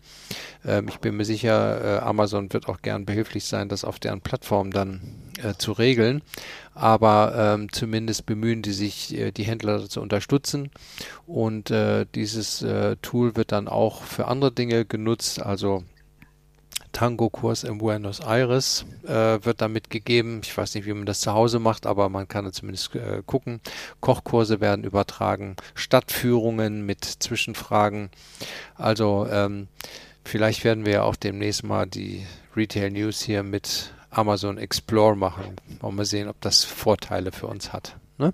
Ähm, 0.65 0.87
ich 0.89 0.97
bin 0.97 1.15
mir 1.15 1.25
sicher, 1.25 1.99
äh, 1.99 1.99
Amazon 1.99 2.51
wird 2.51 2.67
auch 2.67 2.81
gern 2.81 3.05
behilflich 3.05 3.45
sein, 3.45 3.69
das 3.69 3.85
auf 3.85 3.99
deren 3.99 4.21
Plattform 4.21 4.71
dann 4.71 5.01
äh, 5.43 5.53
zu 5.53 5.73
regeln. 5.73 6.23
Aber 6.73 7.35
ähm, 7.37 7.71
zumindest 7.71 8.25
bemühen 8.25 8.63
die 8.63 8.73
sich, 8.73 9.15
äh, 9.15 9.31
die 9.31 9.43
Händler 9.43 9.87
zu 9.87 10.01
unterstützen. 10.01 10.71
Und 11.27 11.69
äh, 11.69 12.07
dieses 12.15 12.65
Tool 13.01 13.35
wird 13.35 13.51
dann 13.51 13.67
auch 13.67 14.03
für 14.03 14.27
andere 14.27 14.51
Dinge 14.51 14.85
genutzt, 14.85 15.41
also 15.41 15.83
Tango-Kurs 16.91 17.63
in 17.63 17.77
Buenos 17.77 18.19
Aires 18.19 18.85
äh, 19.03 19.39
wird 19.43 19.61
damit 19.61 19.89
gegeben. 19.89 20.41
Ich 20.43 20.55
weiß 20.57 20.75
nicht, 20.75 20.85
wie 20.85 20.93
man 20.93 21.05
das 21.05 21.21
zu 21.21 21.33
Hause 21.33 21.59
macht, 21.59 21.85
aber 21.85 22.09
man 22.09 22.27
kann 22.27 22.45
es 22.45 22.55
zumindest 22.55 22.95
äh, 22.95 23.21
gucken. 23.25 23.61
Kochkurse 23.99 24.61
werden 24.61 24.83
übertragen, 24.83 25.55
Stadtführungen 25.73 26.85
mit 26.85 27.05
Zwischenfragen. 27.05 28.09
Also 28.75 29.27
ähm, 29.29 29.67
vielleicht 30.23 30.63
werden 30.63 30.85
wir 30.85 30.93
ja 30.93 31.03
auch 31.03 31.15
demnächst 31.15 31.63
mal 31.63 31.87
die 31.87 32.25
Retail 32.55 32.91
News 32.91 33.21
hier 33.21 33.43
mit 33.43 33.93
Amazon 34.09 34.57
Explore 34.57 35.15
machen. 35.15 35.55
Wollen 35.79 35.95
wir 35.95 36.05
sehen, 36.05 36.27
ob 36.27 36.39
das 36.41 36.63
Vorteile 36.63 37.31
für 37.31 37.47
uns 37.47 37.71
hat. 37.71 37.95
Ne? 38.17 38.33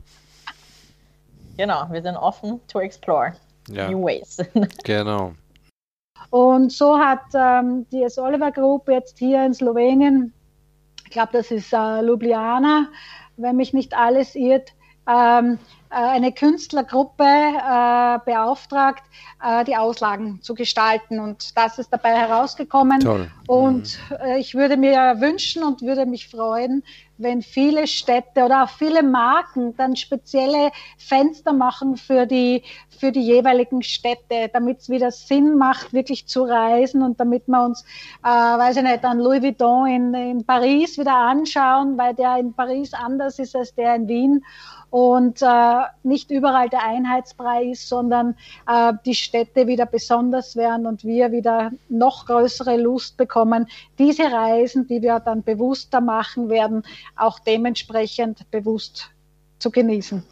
Genau, 1.57 1.87
wir 1.91 2.01
sind 2.01 2.15
offen 2.15 2.59
to 2.67 2.79
explore 2.79 3.33
ja. 3.69 3.89
new 3.89 4.03
ways. 4.03 4.37
genau. 4.83 5.33
Und 6.29 6.71
so 6.71 6.97
hat 6.97 7.21
ähm, 7.33 7.85
die 7.91 8.03
S. 8.03 8.17
Oliver 8.17 8.51
Group 8.51 8.89
jetzt 8.89 9.17
hier 9.17 9.45
in 9.45 9.53
Slowenien, 9.53 10.33
ich 11.05 11.11
glaube, 11.11 11.29
das 11.33 11.51
ist 11.51 11.71
äh, 11.71 12.01
Ljubljana, 12.01 12.89
wenn 13.37 13.55
mich 13.55 13.73
nicht 13.73 13.95
alles 13.95 14.35
irrt, 14.35 14.73
ähm, 15.07 15.57
äh, 15.89 15.95
eine 15.95 16.33
Künstlergruppe 16.33 17.23
äh, 17.23 18.19
beauftragt, 18.25 19.03
äh, 19.41 19.63
die 19.63 19.77
Auslagen 19.77 20.41
zu 20.41 20.53
gestalten. 20.53 21.19
Und 21.19 21.55
das 21.57 21.79
ist 21.79 21.93
dabei 21.93 22.13
herausgekommen. 22.13 22.99
Toll. 22.99 23.31
Und 23.47 23.97
mhm. 24.09 24.15
Äh, 24.17 24.39
ich 24.39 24.53
würde 24.53 24.75
mir 24.75 25.15
wünschen 25.19 25.63
und 25.63 25.81
würde 25.81 26.05
mich 26.05 26.27
freuen, 26.27 26.83
wenn 27.17 27.41
viele 27.41 27.87
Städte 27.87 28.43
oder 28.43 28.63
auch 28.63 28.69
viele 28.69 29.03
Marken 29.03 29.75
dann 29.77 29.95
spezielle 29.95 30.71
Fenster 30.97 31.53
machen 31.53 31.97
für 31.97 32.25
die, 32.25 32.63
für 32.89 33.11
die 33.11 33.21
jeweiligen 33.21 33.81
Städte, 33.81 34.49
damit 34.51 34.79
es 34.79 34.89
wieder 34.89 35.11
Sinn 35.11 35.57
macht, 35.57 35.93
wirklich 35.93 36.27
zu 36.27 36.43
reisen 36.43 37.01
und 37.01 37.19
damit 37.19 37.47
wir 37.47 37.63
uns, 37.63 37.83
äh, 38.23 38.27
weiß 38.27 38.77
ich 38.77 38.83
nicht, 38.83 39.03
an 39.03 39.19
Louis 39.19 39.41
Vuitton 39.41 39.87
in, 39.87 40.13
in 40.13 40.45
Paris 40.45 40.97
wieder 40.97 41.15
anschauen, 41.15 41.97
weil 41.97 42.13
der 42.13 42.37
in 42.37 42.53
Paris 42.53 42.93
anders 42.93 43.39
ist 43.39 43.55
als 43.55 43.73
der 43.75 43.95
in 43.95 44.07
Wien. 44.07 44.43
Und 44.89 45.41
äh, 45.41 45.81
nicht 46.03 46.31
überall 46.31 46.69
der 46.69 46.85
Einheitsbrei 46.85 47.65
ist, 47.65 47.89
sondern 47.89 48.35
äh, 48.67 48.93
die 49.05 49.15
Städte 49.15 49.67
wieder 49.67 49.85
besonders 49.85 50.55
werden 50.55 50.85
und 50.85 51.03
wir 51.03 51.33
wieder 51.33 51.71
noch 51.89 52.25
größere 52.25 52.77
Lust 52.77 53.17
bekommen, 53.17 53.67
diese 53.99 54.31
Reisen, 54.31 54.87
die 54.87 55.01
wir 55.01 55.19
dann 55.19 55.43
bewusster 55.43 55.99
machen 55.99 56.47
werden, 56.49 56.83
auch 57.15 57.39
dementsprechend 57.39 58.49
bewusst 58.51 59.09
zu 59.59 59.71
genießen. 59.71 60.23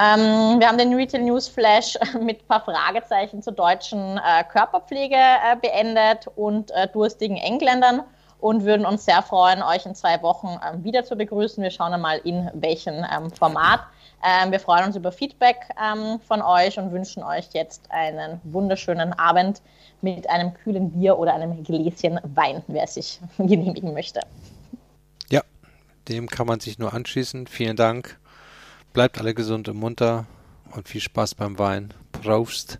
Ähm, 0.00 0.60
wir 0.60 0.68
haben 0.68 0.78
den 0.78 0.94
Retail 0.94 1.22
News 1.22 1.48
Flash 1.48 1.98
mit 2.20 2.42
ein 2.42 2.46
paar 2.46 2.64
Fragezeichen 2.64 3.42
zur 3.42 3.52
deutschen 3.52 4.18
äh, 4.18 4.44
Körperpflege 4.44 5.16
äh, 5.16 5.56
beendet 5.60 6.28
und 6.36 6.70
äh, 6.70 6.86
durstigen 6.86 7.36
Engländern 7.36 8.02
und 8.40 8.64
würden 8.64 8.86
uns 8.86 9.04
sehr 9.04 9.22
freuen, 9.22 9.62
euch 9.62 9.86
in 9.86 9.96
zwei 9.96 10.22
Wochen 10.22 10.60
ähm, 10.64 10.84
wieder 10.84 11.04
zu 11.04 11.16
begrüßen. 11.16 11.62
Wir 11.62 11.72
schauen 11.72 11.92
einmal 11.92 12.18
in 12.18 12.48
welchem 12.54 13.04
ähm, 13.12 13.30
Format. 13.32 13.80
Ähm, 14.24 14.52
wir 14.52 14.60
freuen 14.60 14.84
uns 14.84 14.94
über 14.94 15.10
Feedback 15.10 15.56
ähm, 15.82 16.20
von 16.20 16.42
euch 16.42 16.78
und 16.78 16.92
wünschen 16.92 17.24
euch 17.24 17.48
jetzt 17.52 17.90
einen 17.90 18.40
wunderschönen 18.44 19.12
Abend 19.14 19.62
mit 20.00 20.30
einem 20.30 20.54
kühlen 20.54 20.92
Bier 20.92 21.18
oder 21.18 21.34
einem 21.34 21.64
Gläschen 21.64 22.20
Wein, 22.34 22.62
wer 22.68 22.86
sich 22.86 23.20
genehmigen 23.38 23.92
möchte. 23.92 24.20
Dem 26.08 26.28
kann 26.28 26.46
man 26.46 26.60
sich 26.60 26.78
nur 26.78 26.94
anschließen. 26.94 27.46
Vielen 27.46 27.76
Dank. 27.76 28.18
Bleibt 28.92 29.18
alle 29.18 29.34
gesund 29.34 29.68
und 29.68 29.76
munter 29.76 30.26
und 30.70 30.88
viel 30.88 31.00
Spaß 31.00 31.34
beim 31.34 31.58
Wein. 31.58 31.92
Prost. 32.12 32.78